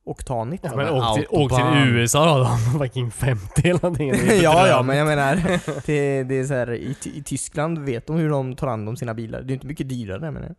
[0.04, 0.64] oktanigt.
[0.64, 4.08] Ja, Ja, men åk till, åk till USA då, de har fucking 50 eller någonting.
[4.42, 4.86] Ja, bedrövligt.
[4.86, 5.36] men jag menar,
[5.86, 8.96] det, det är så här, i, i Tyskland vet de hur de tar hand om
[8.96, 9.42] sina bilar.
[9.42, 10.54] Det är inte mycket dyrare menar.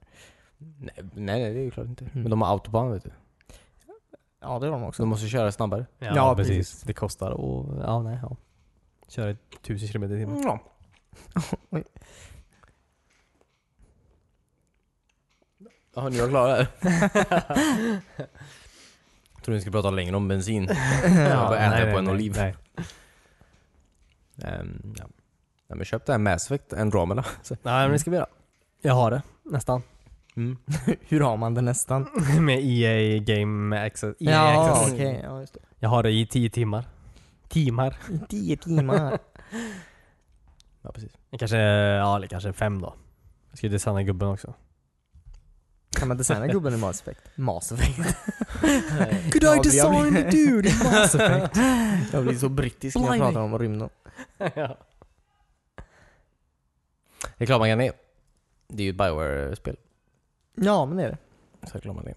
[0.57, 2.03] Nej, nej, nej det är ju klart inte.
[2.05, 2.21] Mm.
[2.21, 3.11] Men de har autobahn vet du.
[4.41, 5.03] Ja, det har de Så också.
[5.03, 5.85] de måste köra snabbare.
[5.99, 6.57] Ja, Ja, precis.
[6.57, 6.81] precis.
[6.81, 8.35] Det kostar och ja, nej, ja.
[9.09, 10.41] Köra 1000 km i timmen.
[10.43, 10.59] Ja.
[15.97, 16.67] Jaha, ni var klara där?
[19.35, 20.67] Jag tror ni ska prata längre om bensin.
[21.03, 22.33] Jag bara äta på en oliv.
[22.37, 22.55] Nej.
[24.43, 25.05] Ehm, ja.
[25.67, 25.75] ja.
[25.75, 27.25] men köp det här Mass Effect Andromeda.
[27.49, 28.27] Nej, men det ska vi göra.
[28.81, 29.81] Jag har det, nästan.
[30.35, 30.57] Mm.
[31.07, 32.07] hur har man det nästan?
[32.39, 34.15] Med EA Game Access.
[34.19, 34.93] EA ja, Access.
[34.93, 35.21] okej.
[35.23, 35.59] Ja, just det.
[35.79, 36.85] Jag har det i 10 timmar.
[37.47, 37.97] Timmar.
[38.09, 39.19] I 10 timmar.
[40.81, 41.11] Ja, precis.
[41.39, 42.93] Kanske, ja, eller kanske fem då.
[43.49, 44.53] Jag ska designa gubben också.
[45.89, 47.21] Kan man designa gubben i Mass Effect?
[47.35, 47.97] Mass Effect.
[49.31, 51.57] Could I design the dude in Mass Effect?
[52.13, 53.89] Jag blir så brittisk när jag pratar om rymden.
[54.37, 54.77] ja.
[57.37, 57.91] Det är klart man kan det.
[58.67, 59.75] Det är ju ett Bioware-spel.
[60.55, 61.17] Ja, men det är det.
[61.67, 62.15] Så är klart man det.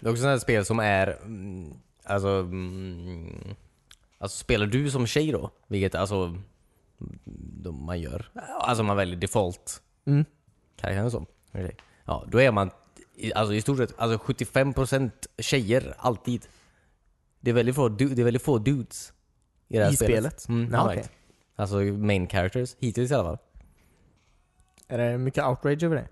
[0.00, 1.74] Det är också här spel som är, mm,
[2.04, 3.54] alltså, mm,
[4.18, 5.50] alltså spelar du som tjej då?
[5.66, 6.16] Vilket alltså,
[7.00, 8.30] mm, man gör.
[8.60, 10.24] Alltså man väljer default Mm.
[10.76, 11.26] karaktären som.
[11.52, 11.76] okej.
[12.06, 12.70] Ja, då är man
[13.34, 16.46] alltså i stort sett alltså 75% tjejer, alltid.
[17.40, 19.12] Det är väldigt få, det är väldigt få dudes
[19.68, 20.40] i det här I spelet.
[20.40, 20.48] spelet?
[20.48, 20.96] Mm, Ja, okej.
[20.96, 21.10] märkt.
[21.56, 23.38] Alltså main characters, hittills i alla fall.
[24.88, 26.08] Är det mycket outrage över det?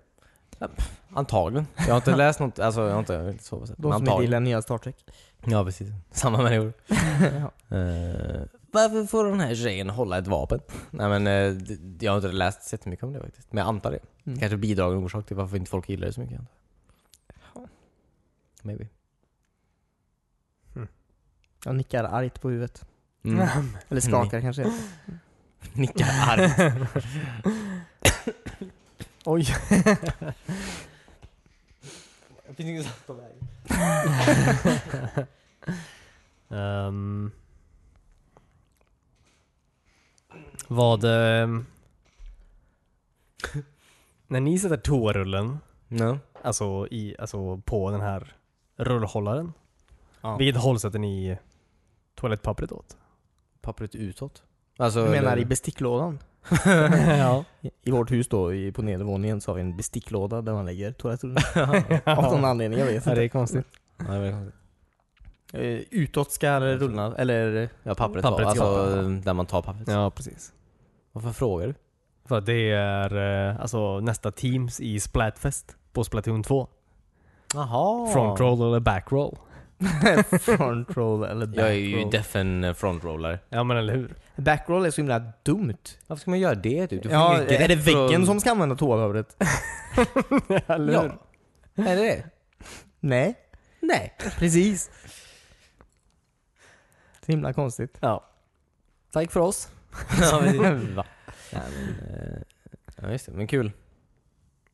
[1.13, 1.67] Antagligen.
[1.77, 3.65] Jag har inte läst något, alltså jag har inte så.
[3.77, 5.05] De som inte gillar nya Star Trek?
[5.45, 5.87] Ja precis.
[6.11, 6.73] Samma människor.
[7.69, 7.77] ja.
[7.77, 8.41] Eh,
[8.75, 10.59] varför får den här tjejen hålla ett vapen?
[10.91, 13.53] Nej men eh, jag har inte läst så jättemycket om det faktiskt.
[13.53, 13.99] Men jag antar det.
[14.25, 14.39] Mm.
[14.39, 16.41] Kanske bidragande orsak till varför inte folk gillar det så mycket.
[17.53, 17.67] Ja.
[18.61, 18.87] Maybe.
[21.65, 22.85] Jag nickar argt på huvudet.
[23.23, 23.47] Mm.
[23.89, 24.63] Eller skakar kanske.
[25.73, 26.87] Nickar argt.
[29.25, 29.47] Oj.
[36.49, 37.31] Ehm,
[40.67, 41.03] vad...
[41.03, 41.65] ehm,
[44.27, 45.57] när ni sätter toarullen,
[45.87, 46.19] No.
[46.41, 48.35] alltså, i, alltså på den här
[48.77, 49.53] rullhållaren.
[50.21, 50.37] Ja.
[50.37, 51.37] Vilket håll sätter ni
[52.15, 52.97] toalettpappret åt?
[53.61, 54.43] Pappret utåt.
[54.77, 56.19] Alltså, Du menar eller- i besticklådan?
[57.07, 57.45] ja.
[57.83, 60.91] I vårt hus då, i, på nedervåningen, så har vi en besticklåda där man lägger
[60.91, 61.37] toalettrullen.
[62.05, 63.15] Av någon anledning, jag vet ja, inte.
[63.15, 63.65] det är konstigt.
[63.97, 64.55] Ja, det är konstigt.
[65.53, 69.87] Eh, Utåt ska rullorna, eller Ja, pappret, Pappret alltså där man tar pappret.
[69.87, 70.53] Ja, precis.
[71.11, 71.73] Varför frågar du?
[72.27, 76.67] För att det är eh, alltså nästa Teams i Splatfest på Splatoon 2.
[77.53, 78.07] Jaha.
[78.13, 79.37] Front roll eller back roll.
[80.41, 82.11] front roll eller back Jag är ju roll.
[82.11, 83.39] defen frontroller.
[83.49, 84.15] Ja men eller hur?
[84.35, 85.77] Backroll är så himla dumt.
[86.07, 86.87] Varför ska man göra det?
[86.87, 87.03] Typ?
[87.03, 89.35] Du får Ja, är det väggen och- som ska använda toapappret?
[90.67, 91.01] eller Ja.
[91.75, 91.87] hur?
[91.87, 92.23] Är det det?
[92.99, 93.35] Nej,
[93.79, 94.13] Nej.
[94.39, 94.91] precis.
[97.25, 97.97] Så himla konstigt.
[98.01, 98.23] Ja.
[99.11, 99.69] Tack för oss.
[100.21, 101.05] ja, men, Va?
[101.51, 102.41] Ja, men, eh,
[103.01, 103.31] ja, just det.
[103.31, 103.71] Men kul.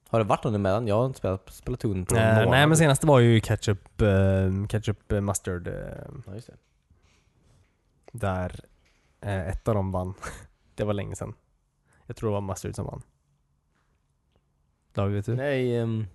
[0.07, 0.87] Har det varit någon emellan?
[0.87, 2.75] Jag har inte spelat Splatoon på Eh, några nej men år.
[2.75, 5.67] senaste var ju ketchup, eh, ketchup eh, mustard.
[5.67, 5.73] eh,
[6.27, 6.57] Ja, just det.
[8.11, 8.59] där
[9.21, 10.13] eh, ett av dem vann.
[10.75, 11.33] det var länge sedan.
[12.05, 13.01] Jag tror det var mustard som vann.
[14.93, 15.35] David vet du?
[15.35, 16.07] Nej, um,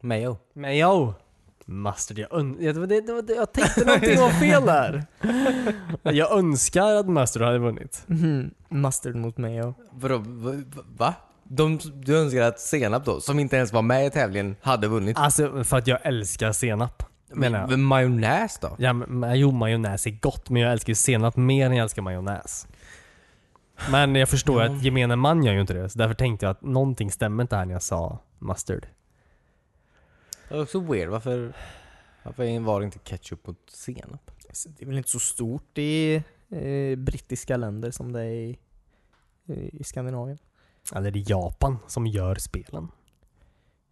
[0.00, 0.36] Mayo.
[0.52, 1.14] Mayo!
[1.70, 5.04] Mustard, jag, un- jag, det var det, det jag tänkte någonting var fel där.
[6.12, 8.02] jag önskar att mustard hade vunnit.
[8.06, 8.50] Mhm.
[8.68, 9.74] Mustard mot mayo.
[9.92, 10.52] Vadå, va?
[10.96, 11.14] va?
[11.44, 15.18] De, du önskar att senap då, som inte ens var med i tävlingen, hade vunnit?
[15.18, 17.02] Alltså för att jag älskar senap.
[17.32, 17.70] menar jag.
[17.70, 18.76] Men majonnäs då?
[18.78, 22.02] Ja, men, jo, majonnäs är gott, men jag älskar ju senap mer än jag älskar
[22.02, 22.66] majonnäs.
[23.90, 26.50] Men jag förstår ju att gemene man gör ju inte det, så därför tänkte jag
[26.50, 28.86] att någonting stämmer inte här när jag sa mustard.
[30.48, 31.52] Det är också weird, varför,
[32.22, 34.30] varför var det inte ketchup mot senap?
[34.52, 38.58] Så Det är väl inte så stort i eh, brittiska länder som det är i,
[39.72, 40.38] i Skandinavien.
[40.94, 42.88] Eller det är Japan som gör spelen.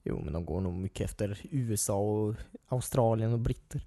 [0.05, 2.35] Jo, men de går nog mycket efter USA och
[2.69, 3.81] Australien och britter.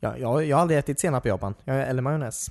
[0.00, 2.50] Ja, jag, jag har aldrig ätit senap i Japan, jag, eller majonnäs.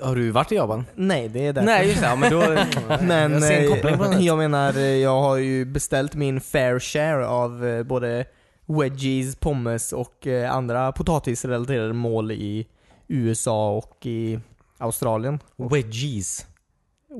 [0.00, 0.84] Har du varit i Japan?
[0.94, 1.66] Nej, det är därför.
[1.66, 2.40] Nej just det, ja, men då...
[3.06, 4.20] Men jag eh, koppling på det.
[4.20, 8.26] jag menar, eh, jag har ju beställt min fair share av eh, både
[8.68, 12.66] wedgies, pommes och eh, andra potatisrelaterade mål i
[13.08, 14.40] USA och i
[14.78, 15.38] Australien.
[15.56, 16.46] Wedgies.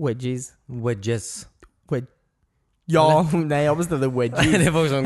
[0.04, 0.52] Wedgies.
[0.66, 1.46] Wedges.
[2.90, 4.58] Ja, nej jag beställde wedgies.
[4.64, 5.02] det var också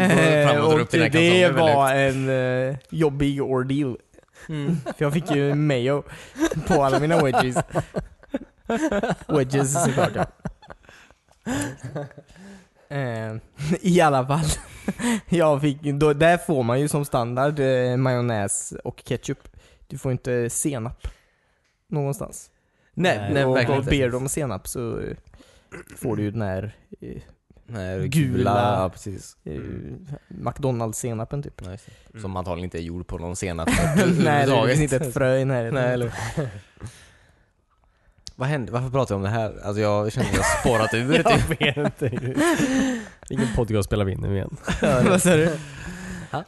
[0.49, 2.28] fram och och upp dina det kalsonger var en
[2.70, 3.97] eh, jobbig ordeal.
[4.49, 4.76] Mm.
[4.97, 6.03] För jag fick ju mayo
[6.66, 7.57] på alla mina wedgies.
[9.28, 10.26] wedges såklart ja.
[12.93, 13.36] Eh,
[13.80, 14.47] I alla fall.
[15.28, 19.49] jag fick, då, där får man ju som standard eh, majonnäs och ketchup.
[19.86, 21.07] Du får inte senap
[21.88, 22.51] någonstans.
[22.95, 23.90] Nej, nej, och verkligen inte.
[23.90, 25.16] ber du om senap så eh,
[25.97, 27.22] får du ju den här eh,
[27.66, 28.80] Nej, Gula.
[28.82, 29.36] Ja, precis.
[29.45, 29.61] eh,
[30.28, 31.66] McDonalds-senapen typ.
[31.66, 32.20] Just det.
[32.20, 33.68] Som antagligen inte är gjord på någon senap.
[34.18, 35.74] Nej, det finns inte ett frö i närheten.
[35.74, 36.12] Nej, eller
[38.43, 38.72] Vad hände?
[38.72, 39.55] Varför pratar jag om det här?
[39.64, 41.61] Alltså jag känner att jag spårat ur typ.
[41.61, 42.34] Jag vet inte.
[43.28, 44.57] Vilken podcast spelar vi in nu igen?
[45.09, 45.57] Vad sa du?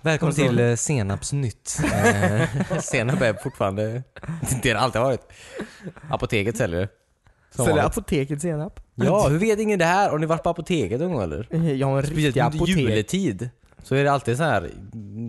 [0.03, 1.81] Välkommen till eh, Senapsnytt.
[1.85, 4.03] Eh, senap är fortfarande
[4.63, 5.33] det det alltid har varit.
[6.11, 6.89] Apoteket säljer det.
[7.51, 7.99] Som Säljer vanligt.
[7.99, 8.81] apoteket senap?
[8.95, 10.11] Ja, hur vet ingen det här?
[10.11, 11.47] Har ni varit på apoteket någon gång eller?
[11.51, 12.77] Eh, Jag har en Speciellt riktig under apotek.
[12.79, 13.51] juletid.
[13.83, 14.71] Så är det alltid så här.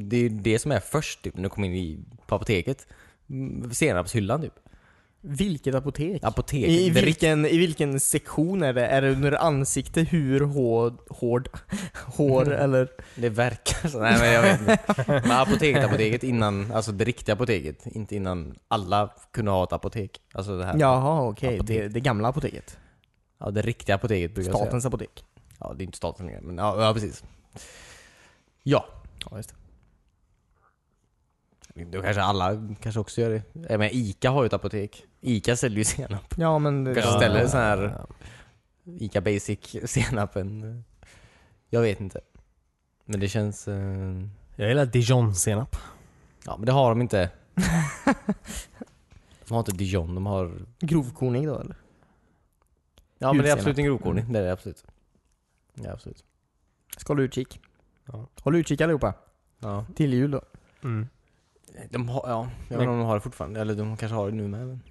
[0.10, 2.88] Det är det som är först typ, när du kommer in i, på apoteket.
[3.30, 4.54] Mm, Senapshyllan typ.
[5.28, 6.24] Vilket apotek?
[6.24, 6.70] Apoteket.
[6.70, 8.88] I, vilken, I vilken sektion är det?
[8.88, 11.50] Är det under ansikte, hur, hård, hård,
[12.06, 12.90] hår eller?
[13.16, 14.00] Det verkar så.
[14.00, 14.80] Nej men jag vet inte.
[15.08, 17.86] Men apoteket, apoteket innan, alltså det riktiga apoteket.
[17.86, 20.22] Inte innan alla kunde ha ett apotek.
[20.34, 20.76] Alltså det här.
[20.80, 21.78] Jaha okej, Apotek.
[21.78, 22.78] det, det gamla apoteket.
[23.40, 24.66] Ja, det riktiga apoteket brukar jag säga.
[24.66, 25.26] Statens apotek.
[25.60, 26.42] Ja, det är inte staten längre.
[26.42, 27.24] Men ja, ja precis.
[28.64, 28.86] Ja.
[29.30, 29.56] Ja, just det.
[31.76, 33.44] Då kanske alla kanske också gör det.
[33.54, 35.06] Jag menar, Ica har ju ett apotek.
[35.22, 36.34] Ica säljer ju senap.
[36.38, 36.86] Ja men...
[36.86, 38.06] Kanske ja, ställer sån här
[38.84, 40.84] Ica Basic senapen.
[41.70, 42.22] Jag vet inte.
[43.06, 43.68] Men det känns...
[43.68, 45.76] eh, Jag gillar Dijon-senap.
[46.46, 47.30] Ja, men det har de inte.
[49.48, 50.52] De har inte Dijon, de har...
[50.80, 51.76] Grovkornig då eller?
[53.18, 54.26] Ja men det är absolut en grovkornig.
[54.34, 54.86] Det är det absolut.
[55.74, 56.24] Ja, absolut.
[56.98, 57.60] Ska hålla utkik.
[58.06, 58.28] Ja.
[58.42, 59.14] Håll utkik allihopa.
[59.60, 59.86] Ja.
[59.96, 60.42] Till jul då.
[60.84, 61.08] Mm.
[61.90, 63.62] De har, ja, jag vet inte om de har det fortfarande.
[63.62, 64.68] Eller de kanske har det nu med.
[64.68, 64.82] Men...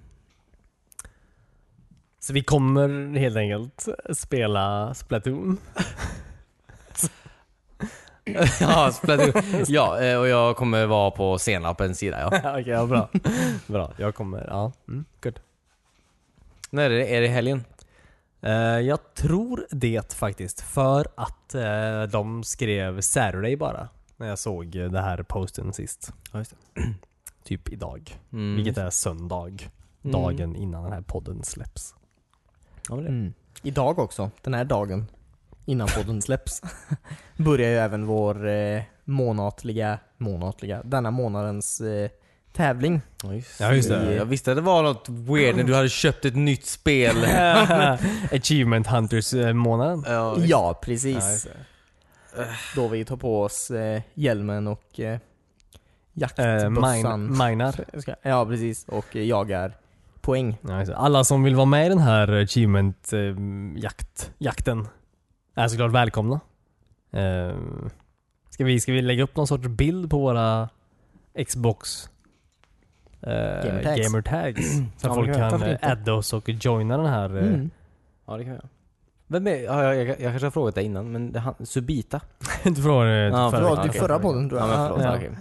[2.19, 5.57] Så vi kommer helt enkelt spela Splatoon.
[8.59, 9.43] ja, Splatoon.
[9.67, 12.27] ja, eh, och jag kommer vara på senapens sida ja.
[12.59, 13.09] Okej, ja, bra.
[13.67, 13.91] bra.
[13.97, 14.71] Jag kommer, ja.
[14.87, 15.39] Mm, good.
[16.69, 17.15] När är det?
[17.15, 17.63] Är det helgen?
[18.41, 20.61] Eh, jag tror det faktiskt.
[20.61, 23.89] För att eh, de skrev Saturday bara.
[24.17, 26.13] När jag såg eh, det här posten sist.
[26.31, 26.53] Ja, just
[27.43, 28.19] Typ idag.
[28.33, 28.55] Mm.
[28.55, 29.47] Vilket är söndag.
[30.03, 30.11] Mm.
[30.21, 31.95] Dagen innan den här podden släpps.
[32.89, 32.97] Ja.
[32.99, 33.33] Mm.
[33.63, 35.05] Idag också, den här dagen,
[35.65, 36.61] innan podden släpps,
[37.37, 42.09] börjar ju även vår eh, månatliga, månatliga, denna månadens eh,
[42.53, 43.01] tävling.
[43.23, 44.15] Ja, just, Ja, just det.
[44.15, 47.15] Jag visste att det var något weird när du hade köpt ett nytt spel.
[48.31, 50.03] Achievement Hunters-månaden.
[50.07, 51.43] ja, just- Ja, Ja, precis.
[51.43, 51.49] det.
[52.75, 55.19] Då vi tar på oss eh, hjälmen och eh, Eh,
[56.21, 57.25] jaktbössan.
[57.25, 57.75] min- Minar.
[58.21, 58.85] Ja, precis.
[58.87, 59.73] Och jagar
[60.21, 60.57] poäng.
[60.61, 60.85] Ja.
[60.95, 64.87] Alla som vill vara med i den här achievement-jakten
[65.55, 66.39] är såklart välkomna.
[67.11, 67.55] Eh,
[68.49, 70.69] Ska vi, ska vi lägga upp någon sorts bild på våra
[71.47, 72.09] Xbox
[73.21, 73.31] eh,
[73.65, 74.07] Gamertags.
[74.07, 74.71] gamertags?
[74.97, 77.37] Så att folk kan eh, adda oss och joina den här.
[77.37, 77.69] eh, Mm.
[78.27, 78.63] ja, det kan jag.
[79.27, 82.21] Vem är, ja, jag, jag, jag kanske har frågat dig innan, men det, han, Subita?
[82.63, 84.01] Inte från eh, Ja, förra Ja, till okej.
[84.01, 84.77] förra podden tror Ja, jag.
[84.79, 85.21] men förlåt.
[85.23, 85.37] Ja.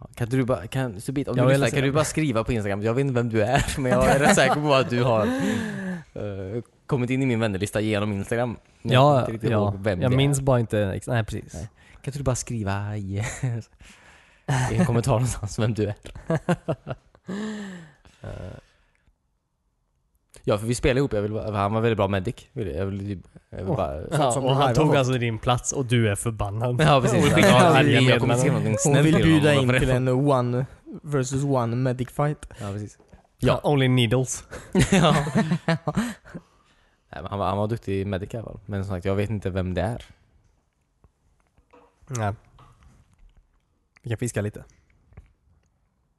[0.00, 2.44] Ja, Kan du bara, kan, Subita, om Ja, du jag lyssnar, kan du bara skriva
[2.44, 2.82] på Instagram?
[2.82, 5.26] Jag vet inte vem du är, men jag är rätt säker på att du har
[5.26, 8.56] eh, kommit in i min vännerlista genom Instagram.
[8.82, 9.96] Jag Ja, ja.
[10.00, 10.42] jag minns är.
[10.42, 11.00] bara inte.
[11.06, 11.54] Nej precis.
[11.54, 11.68] Nej.
[11.92, 13.22] Kan inte du bara skriva i,
[14.70, 15.94] i en kommentar någonstans vem du är?
[18.22, 18.28] Eh,
[20.48, 21.12] Ja, för vi spelar ihop.
[21.12, 22.34] Jag vill, bara- han var väldigt bra medic.
[22.52, 24.00] Vill Jag vill, jag vill bara...
[24.10, 26.80] Ja, som och han tog alltså din plats och du är förbannad.
[26.80, 27.24] Ja precis.
[27.30, 28.38] Ja, jag, jag, jag kommer meddelanden.
[28.38, 29.94] skriva någonting Hon snällt vill bjuda in till det.
[29.94, 30.66] en one
[31.02, 32.46] versus one medic fight.
[32.60, 32.98] Ja precis.
[33.38, 33.60] Ja.
[33.64, 34.44] Only needles.
[34.92, 35.16] ja.
[35.66, 38.60] Nej, men han, var, han var duktig i medic i alla fall.
[38.66, 40.04] Men som sagt, jag vet inte vem det är.
[42.06, 42.32] Nej.
[44.02, 44.64] Vi kan fiska lite.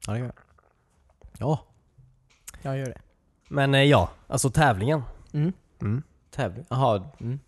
[0.06, 0.34] Ja, det kan jag.
[1.38, 1.60] Ja.
[2.62, 3.00] Jag gör det.
[3.48, 5.02] Men eh, ja, alltså tävlingen.
[5.32, 5.52] Mm.
[5.82, 6.02] Mm.
[6.30, 6.64] Tävling.
[6.68, 7.10] Jaha.
[7.20, 7.38] Mm.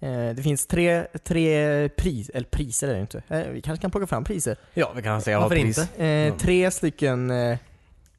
[0.00, 3.22] Eh, det finns tre, tre pris, eller priser är det inte.
[3.28, 4.56] Eh, vi kanske kan plocka fram priser.
[4.74, 5.78] Ja, vi kan säga Varför pris.
[5.78, 6.04] inte?
[6.04, 6.38] Eh, Mm.
[6.38, 7.58] Tre stycken eh,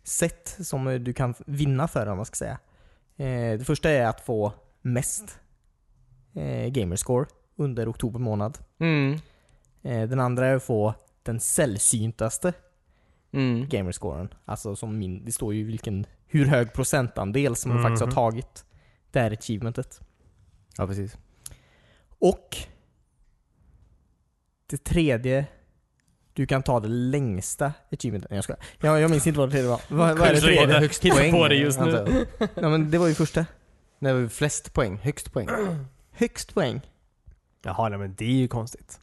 [0.03, 2.59] set som eh, du kan vinna för om man ska säga.
[3.17, 5.39] Eh, det första är att få mest
[6.35, 8.57] eh, gamerscore under oktober månad.
[8.79, 9.13] Mm.
[9.83, 10.93] Eh, den andra är att få
[11.23, 12.53] den sällsyntaste
[13.31, 13.67] Mm.
[13.69, 14.33] gamerscoren.
[14.45, 18.15] Alltså som min, det står ju vilken, hur hög procentandel som man faktiskt har Mhm.
[18.15, 18.65] tagit.
[19.11, 19.99] Det här achievementet.
[20.77, 21.17] Ja, precis.
[22.19, 22.57] Och
[24.69, 25.45] det tredje,
[26.33, 28.29] du kan ta det längsta achievementet.
[28.31, 28.59] Nej jag skojar.
[28.81, 29.81] Jag, jag minns inte vad det tredje var.
[29.87, 30.79] Vad, vad är det Så tredje?
[30.79, 31.31] Högst poäng.
[31.31, 32.25] på det just nu.
[32.55, 33.45] Ja, men det var ju första.
[33.99, 34.97] Nej, det var flest poäng.
[34.97, 35.49] Högst poäng.
[36.11, 36.81] Högst poäng.
[37.63, 38.99] Jaha, nej men det är ju konstigt.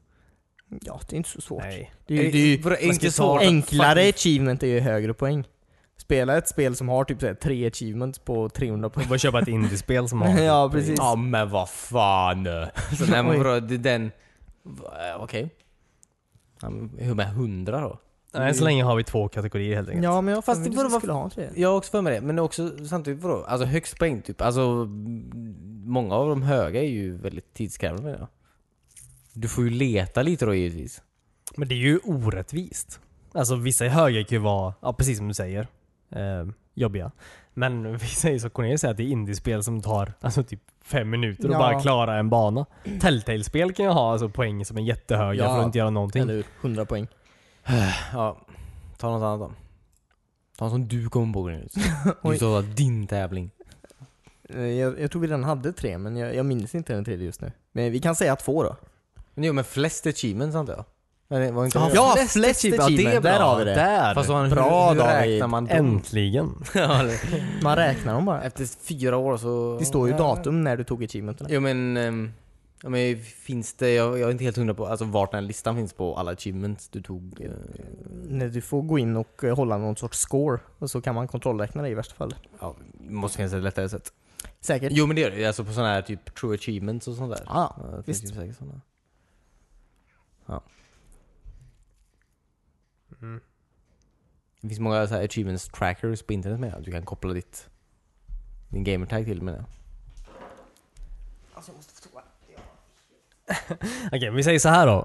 [0.80, 1.62] Ja, det är inte så svårt.
[1.62, 1.92] Nej.
[2.06, 3.40] Det är, ju- det är ju, inte svårt?
[3.40, 5.44] enklare achievement är ju högre poäng.
[6.04, 9.08] Spela ett spel som har typ så här, tre achievements på 300 Du poäng.
[9.08, 10.38] bara köpa ett indiespel som har...
[10.40, 10.94] Ja, precis.
[10.98, 12.44] Ja men vad fan.
[12.98, 14.04] Så nej men det är den...
[14.66, 15.50] Eh, Okej.
[16.62, 17.98] Ja, men Hur med 100 då?
[18.38, 20.04] Än så länge har vi två kategorier helt enkelt.
[20.04, 21.48] Ja, men jag Fast det det var- skulle ha tre.
[21.54, 23.44] Jag har också för mig det, men också samtidigt vadå?
[23.44, 24.40] Alltså högst poäng typ.
[24.40, 24.88] Alltså
[25.84, 28.28] många av de höga är ju väldigt tidskrävande menar jag.
[29.32, 31.02] Du får ju leta lite då givetvis.
[31.56, 33.00] Men det är ju orättvist.
[33.32, 35.68] Alltså vissa höga kan ju vara, ja precis som du säger,
[36.14, 37.10] eh, jobbiga.
[37.54, 41.10] Men vissa är så Cornelius säger att det är indiespel som tar alltså typ fem
[41.10, 41.58] minuter och Ja.
[41.58, 42.66] bara klara en bana.
[43.00, 45.50] Telltale-spel kan ju ha alltså, poäng som är jättehöga Ja.
[45.54, 46.22] för att inte göra någonting.
[46.22, 46.44] Eller hur?
[46.60, 47.06] 100 poäng.
[48.12, 48.38] Ja,
[48.98, 49.54] ta något annat då.
[50.58, 51.40] Ta något som du kommer på.
[52.22, 52.30] Oj.
[52.32, 53.50] Just då, din tävling.
[54.48, 57.24] Eh, Jag, jag tror vi redan hade tre, men jag, jag minns inte den tredje
[57.26, 57.52] just nu.
[57.72, 58.76] Men vi kan säga två då.
[59.34, 60.84] Men jo men flest achievements antar jag?
[61.28, 61.94] Det var inte Ja, det?
[61.94, 63.74] Ja, flest achievement, där har vi det.
[63.74, 64.14] Där!
[64.14, 65.76] Fast vad- Bra, hur, hur räknar man dem?
[65.86, 66.64] Äntligen!
[67.62, 68.42] Man räknar dem bara.
[68.42, 69.76] Efter fyra år så...
[69.78, 71.46] Det står ju datum när du tog achievementen.
[71.50, 72.32] Jo men, ehm,
[72.82, 75.48] ja, men finns det, jag, jag är inte helt hundra på alltså vart den här
[75.48, 77.40] listan finns på alla achievements du tog.
[77.40, 77.50] eh,
[78.28, 81.28] När du får gå in och eh, hålla någon sorts score, och så kan man
[81.28, 82.34] kontrollräkna det i värsta fall.
[82.60, 82.74] Ja,
[83.08, 84.12] måste finnas ett lättare sätt.
[84.60, 84.92] Säkert.
[84.94, 87.42] Jo men det gör det, alltså på sådana här typ true achievements och sånt där.
[87.46, 88.34] Ja, det finns visst.
[88.34, 88.80] ju säkert sådana.
[90.46, 90.62] Ja.
[93.24, 93.40] Mm.
[94.60, 97.68] Det finns många så här achievements trackers på internet med Du kan koppla ditt
[98.68, 99.64] din gamertag till med det.
[104.12, 105.04] Okej, vi säger så här då.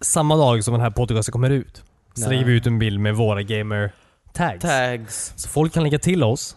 [0.00, 2.30] Samma dag som den här podcasten kommer ut så Nej.
[2.30, 3.92] lägger vi ut en bild med våra gamer
[4.32, 4.62] tags.
[4.62, 5.32] Tags.
[5.36, 6.56] Så folk kan lägga till oss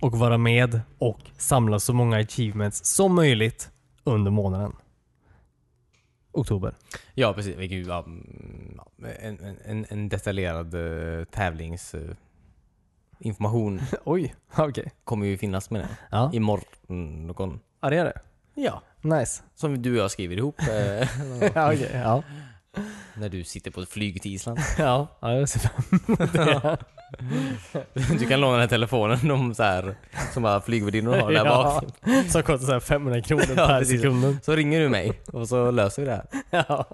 [0.00, 3.70] och vara med och samla så många achievements som möjligt
[4.04, 4.72] under månaden.
[6.32, 6.74] Oktober.
[7.14, 7.56] Ja precis,
[7.86, 8.80] ja, mm,
[9.20, 11.94] en, en, en detaljerad uh, tävlings...
[11.94, 12.16] eh,
[14.04, 14.92] Oj, okej.
[15.04, 15.88] kommer ju finnas med det.
[16.10, 16.30] Ja.
[16.32, 17.60] Imorgon någon.
[17.80, 18.20] ja, det är det.
[18.54, 18.82] Ja.
[19.02, 19.42] Nice.
[19.54, 20.68] Som du och jag skriver ihop eh,
[21.54, 21.90] ja, okej.
[21.94, 22.22] Ja.
[23.14, 24.58] När du sitter på ett flyg till Island.
[24.78, 26.78] Ja, ja, jag ser fram emot det.
[28.18, 29.94] Du kan låna den här telefonen de så här,
[30.32, 31.44] som bara flygvärdinnor har där Ja.
[31.44, 31.84] bak.
[32.30, 34.00] Som kostar så här 500 kronor Ja, per precis.
[34.00, 34.38] sekund.
[34.44, 36.26] Så ringer du mig och så löser vi det här.
[36.50, 36.84] Ja.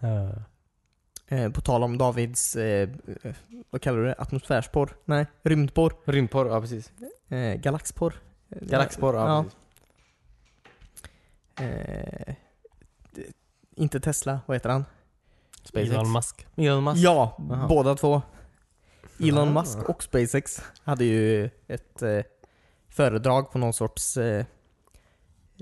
[0.00, 0.32] Ja.
[1.28, 2.88] Eh, på tal om Davids, eh,
[3.70, 4.14] vad kallar du det?
[4.18, 4.90] Atmosfärsporr?
[5.04, 5.92] Nej, rymdporr?
[6.04, 6.92] Rymdporr, ja precis.
[7.28, 8.14] Eh, galaxporr?
[8.48, 9.44] Galaxporr, ja, Ja.
[9.44, 9.56] precis.
[12.28, 12.34] Eh,
[13.76, 14.84] inte Tesla, vad heter han?
[15.64, 15.90] SpaceX.
[15.90, 16.46] Elon Musk.
[16.56, 17.00] Elon Musk.
[17.04, 17.66] Ja, Jaha.
[17.68, 18.22] båda två.
[19.20, 19.52] Elon.
[19.52, 22.20] Musk och SpaceX hade ju ett eh,
[22.88, 24.44] föredrag på någon sorts eh,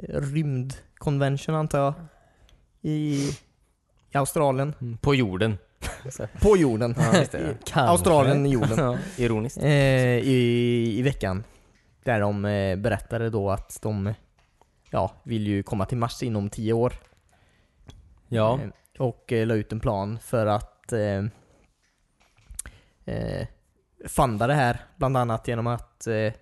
[0.09, 1.95] rymdconvention antar jag.
[2.83, 3.31] I,
[4.11, 4.75] i Australien.
[4.81, 5.59] Mm, På jorden.
[6.41, 6.95] På jorden.
[6.99, 7.57] Ja, just det.
[7.65, 7.81] Kanske.
[7.81, 8.79] Australien i jorden.
[8.79, 9.59] Ja, ironiskt.
[9.59, 9.69] Eh,
[10.19, 11.45] i, I veckan.
[12.05, 14.15] Där de eh, berättade då att de
[14.91, 16.93] ja, vill ju komma till Mars inom tio år.
[18.29, 18.61] Ja.
[18.61, 18.69] Eh,
[18.99, 21.25] och eh, la ut en plan för att eh,
[23.05, 23.47] eh,
[24.07, 26.33] funda det här, bland annat genom att eh,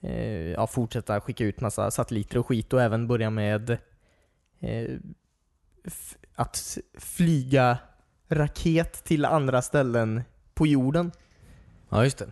[0.00, 3.70] eh, ja, fortsätta skicka ut massa satelliter och skit och även börja med
[4.60, 4.98] eh,
[6.34, 7.78] att flyga
[8.28, 10.22] raket till andra ställen
[10.54, 11.12] på jorden.
[11.88, 12.28] Ja, just det.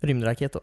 [0.00, 0.60] Rymdraket då.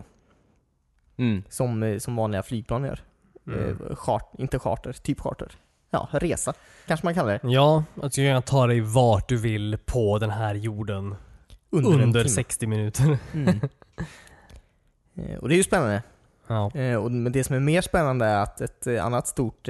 [1.18, 1.44] Mm.
[1.50, 3.00] Som, som vanliga flygplan gör.
[3.48, 3.70] Mm.
[3.70, 5.52] Eh, chart, inte charter, typ charter.
[5.90, 6.54] Ja, resa
[6.88, 7.50] kanske man kallar det.
[7.52, 11.16] Ja, att du kan ta dig vart du vill på den här jorden
[11.70, 12.30] Under, under timme.
[12.30, 13.18] 60 minuter.
[13.34, 13.60] Mm.
[15.20, 16.04] Eh, och det är ju spännande.
[16.48, 16.72] Ja.
[16.76, 19.70] Eh, och, men det som är mer spännande är att ett eh, annat stort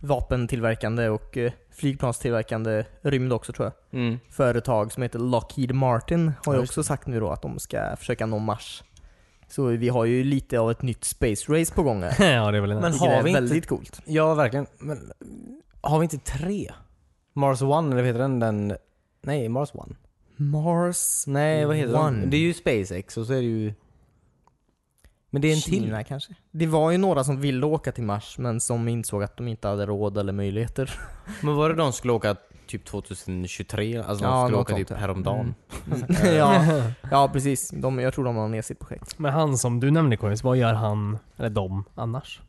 [0.00, 1.38] vapentillverkande och
[1.70, 4.00] flygplanstillverkande rymd också tror jag.
[4.00, 4.18] Mm.
[4.30, 8.26] Företag som heter Lockheed Martin har ju också sagt nu då att de ska försöka
[8.26, 8.82] nå Mars.
[9.54, 12.32] Så vi har ju lite av ett nytt space race på gång här.
[12.34, 14.00] ja, det är väl en Men har är vi inte- väldigt coolt.
[14.04, 14.66] Ja, verkligen.
[14.78, 15.12] Men
[15.80, 16.72] har vi inte tre?
[17.32, 18.38] Mars One, eller vad heter den?
[18.40, 18.76] den
[19.22, 19.94] nej, Mars One.
[20.36, 22.20] Mars Nej, vad heter One.
[22.20, 22.30] den?
[22.30, 23.74] Det är ju SpaceX och så är det ju...
[25.30, 26.06] Men det är en Kina till.
[26.06, 26.34] kanske?
[26.50, 29.68] Det var ju några som ville åka till Mars men som insåg att de inte
[29.68, 31.00] hade råd eller möjligheter.
[31.42, 32.36] Men var det de skulle åka
[32.66, 33.98] typ 2023?
[33.98, 34.96] Alltså de Ja, skulle åka typ ja.
[34.96, 35.54] häromdagen.
[36.24, 36.64] ja,
[37.10, 37.70] ja, precis.
[37.70, 39.18] De, jag tror de har ner sitt projekt.
[39.18, 42.40] Men han som du nämnde Cornelis, vad gör han, eller de, annars?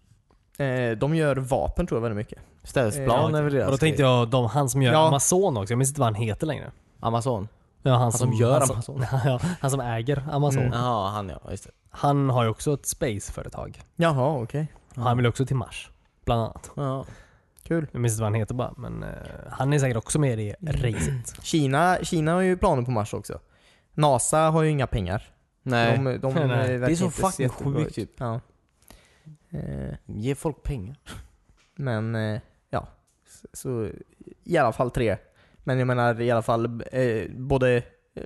[0.58, 2.40] Eh, de gör vapen tror jag väldigt mycket.
[2.64, 5.08] Stealthplan Ja, är väl deras Och då tänkte jag, de, han som gör Ja.
[5.08, 6.72] Amazon också, jag minns inte vad han heter längre.
[7.00, 7.48] Amazon?
[7.82, 8.82] Ja, han, som gör han Amazon.
[8.82, 10.62] Som, ja, han som äger Amazon.
[10.62, 10.74] Mm.
[10.74, 11.52] Jaha, han ja.
[11.52, 11.72] Just det.
[11.90, 13.82] Han har ju också ett spaceföretag.
[13.96, 14.68] Jaha, okej.
[14.96, 15.90] Han vill också till Mars.
[16.26, 16.72] Bland annat.
[16.76, 17.06] Ja.
[17.68, 17.88] Kul.
[17.92, 19.10] Jag minns inte vad han heter bara, men eh,
[19.52, 20.74] han är säkert också med i Mm.
[20.76, 21.44] racet.
[21.44, 23.40] Kina, Kina har ju planer på Mars också.
[23.94, 25.24] NASA har ju inga pengar.
[25.64, 25.98] Nej.
[25.98, 26.44] De, de, Nej.
[26.44, 27.96] eh, Det är verkar så inte fucking jättebra sjukt ut.
[27.96, 28.12] typ.
[28.18, 28.40] Ja.
[29.50, 30.98] Eh, Ge folk pengar.
[31.76, 32.40] men, eh,
[32.70, 32.88] ja.
[33.28, 33.90] Så, så
[34.44, 35.18] i alla fall tre.
[35.64, 37.76] Men jag menar i alla fall eh, både
[38.16, 38.24] eh,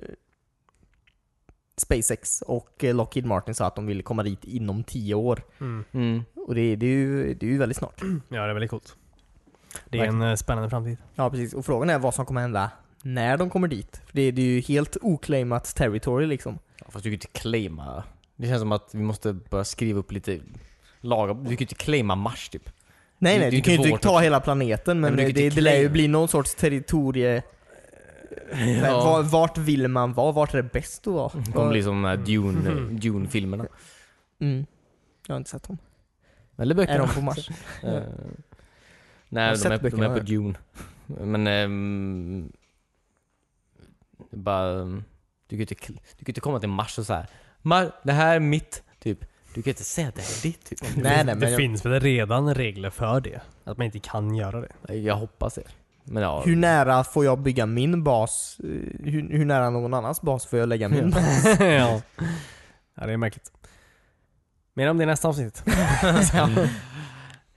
[1.76, 5.42] SpaceX och eh, Lockheed Martin sa att de vill komma dit inom tio år.
[5.60, 5.84] Mm.
[5.92, 6.22] Mm.
[6.34, 8.00] Och det, det, är, ju, det är ju väldigt snart.
[8.28, 8.96] Ja, det är väldigt coolt.
[9.90, 10.98] Det är en eh, spännande framtid.
[11.14, 11.54] Ja, precis.
[11.54, 12.70] Och frågan är vad som kommer hända
[13.02, 14.00] när de kommer dit.
[14.06, 16.58] För det, det är ju helt oclaimat territory liksom.
[16.78, 18.04] Ja, fast du kan ju inte claima.
[18.36, 20.40] Det känns som att vi måste börja skriva upp lite
[21.00, 21.34] lagar.
[21.34, 22.70] Du kan ju inte claima Mars typ.
[23.18, 25.42] Nej, nej, det är du kan ju inte ta hela planeten, men, men du kan
[25.42, 27.42] det, det lär ju bli någon sorts territorie...
[28.52, 30.32] Nej, var, vart vill man vara?
[30.32, 31.32] Vart är det bäst att vara?
[31.46, 33.00] Det kommer bli som de här Dune, Mm.
[33.00, 33.66] Dune-filmerna.
[34.40, 34.66] Mm.
[35.26, 35.78] Jag har inte sett dem.
[36.56, 37.02] Eller böckerna.
[37.02, 37.48] Är de på Mars?
[39.32, 40.24] Jag nej, de är, de är på.
[40.24, 40.54] Dune.
[41.06, 41.44] Men...
[44.30, 44.80] det är bara...
[44.80, 45.04] ehm,
[45.46, 45.74] Du kan ju inte,
[46.18, 47.26] du kan inte komma till Mars och så här.
[47.62, 49.18] Mar, det här är mitt, typ.
[49.54, 50.80] Du kan inte säga att det är ditt, typ.
[50.82, 53.40] Nej, nej, det men jag, finns väl redan regler för det?
[53.64, 54.94] Att man inte kan göra det.
[54.94, 55.62] Jag hoppas det.
[56.04, 56.42] Men ja.
[56.46, 58.56] hur nära får jag bygga min bas?
[58.64, 58.68] Eh,
[59.04, 61.44] Hur, hur nära någon annans bas får jag lägga min bas?
[61.60, 62.00] ja.
[62.94, 63.52] ja, det är märkligt.
[64.74, 65.64] Mer om det i nästa avsnitt.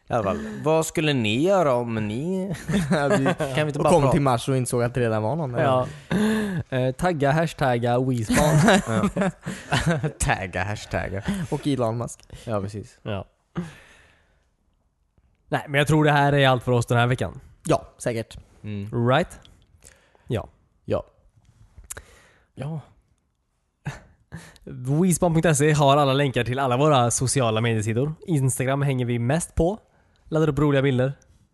[0.10, 0.40] I alla fall.
[0.64, 2.56] Vad skulle ni göra om ni...
[2.90, 3.10] Kan
[3.56, 4.12] vi inte och bara kom prata?
[4.12, 5.54] till Mars och insåg att det redan var någon.
[5.54, 5.88] Ja.
[6.70, 8.80] Eh, tagga, hashtagga, WeSpawn.
[9.72, 10.10] Ja.
[10.20, 11.24] tagga, hashtagga.
[11.52, 12.20] Och Elon Musk.
[12.46, 13.00] Ja, precis.
[13.04, 13.26] ja.
[15.50, 17.40] Nej, men jag tror det här är allt för oss den här veckan.
[17.66, 18.38] Ja, säkert.
[18.64, 19.08] Mm.
[19.10, 19.40] Right?
[20.28, 20.48] Ja.
[20.86, 21.04] Ja.
[22.56, 22.80] Ja.
[24.64, 28.14] Weespan.se har alla länkar till alla våra sociala mediesidor.
[28.28, 29.80] Instagram hänger vi mest på.
[30.34, 31.14] Laddar upp roliga bilder.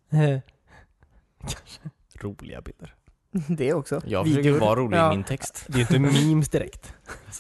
[1.42, 1.82] Kanske
[2.22, 2.94] roliga bilder.
[3.58, 4.02] Det också.
[4.06, 4.60] Jag försöker Videor.
[4.60, 5.14] vara rolig Ja.
[5.14, 5.66] i min text.
[5.68, 6.94] Det är ju inte memes direkt.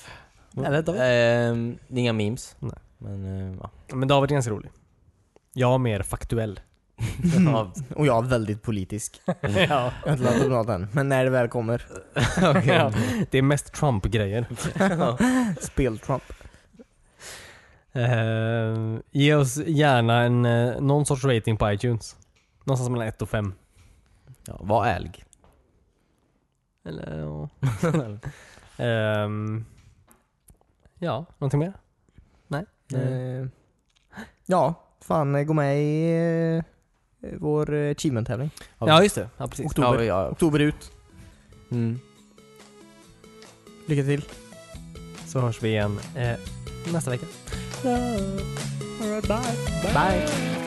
[0.66, 1.02] Eller David?
[1.04, 2.56] Ehm, det är inga memes.
[2.60, 2.72] Nej.
[2.98, 3.96] Men eh, ja.
[3.96, 4.72] Men David är ganska rolig.
[5.54, 6.60] Jag är mer faktuell.
[7.46, 7.74] ja.
[7.96, 9.22] Och jag är väldigt politisk.
[9.26, 9.34] ja.
[9.52, 9.68] Jag
[10.06, 10.88] har inte laddat upp något än.
[10.94, 11.86] Men när det väl kommer.
[13.32, 14.46] Det är mest Trump-grejer.
[15.62, 16.24] Spel-Trump.
[17.96, 22.18] Uh, ge oss gärna en, eh, någon sorts rating på iTunes.
[22.64, 23.54] Någonstans mellan 1 och 5.
[24.48, 25.24] ja, var ärlig.
[26.86, 27.50] Eller ja.
[28.84, 29.66] Ehm,
[31.00, 31.74] ja, någonting mer?
[32.48, 32.66] Nej?
[32.94, 33.48] Eh,
[34.46, 36.12] ja, fan gå med i
[37.22, 38.50] eh, vår achievement-tävling.
[38.80, 39.30] Ja, just det.
[39.38, 39.66] Ja, precis.
[39.66, 40.00] Oktober.
[40.00, 40.30] Ja, ja.
[40.30, 40.92] Oktober ut.
[41.72, 42.00] Mm.
[43.88, 44.26] Lycka till.
[45.26, 46.40] Så hörs vi igen eh,
[46.94, 47.26] nästa vecka.
[47.84, 49.02] love.
[49.02, 49.56] All right, bye.
[49.84, 49.94] Bye.
[49.94, 50.66] bye.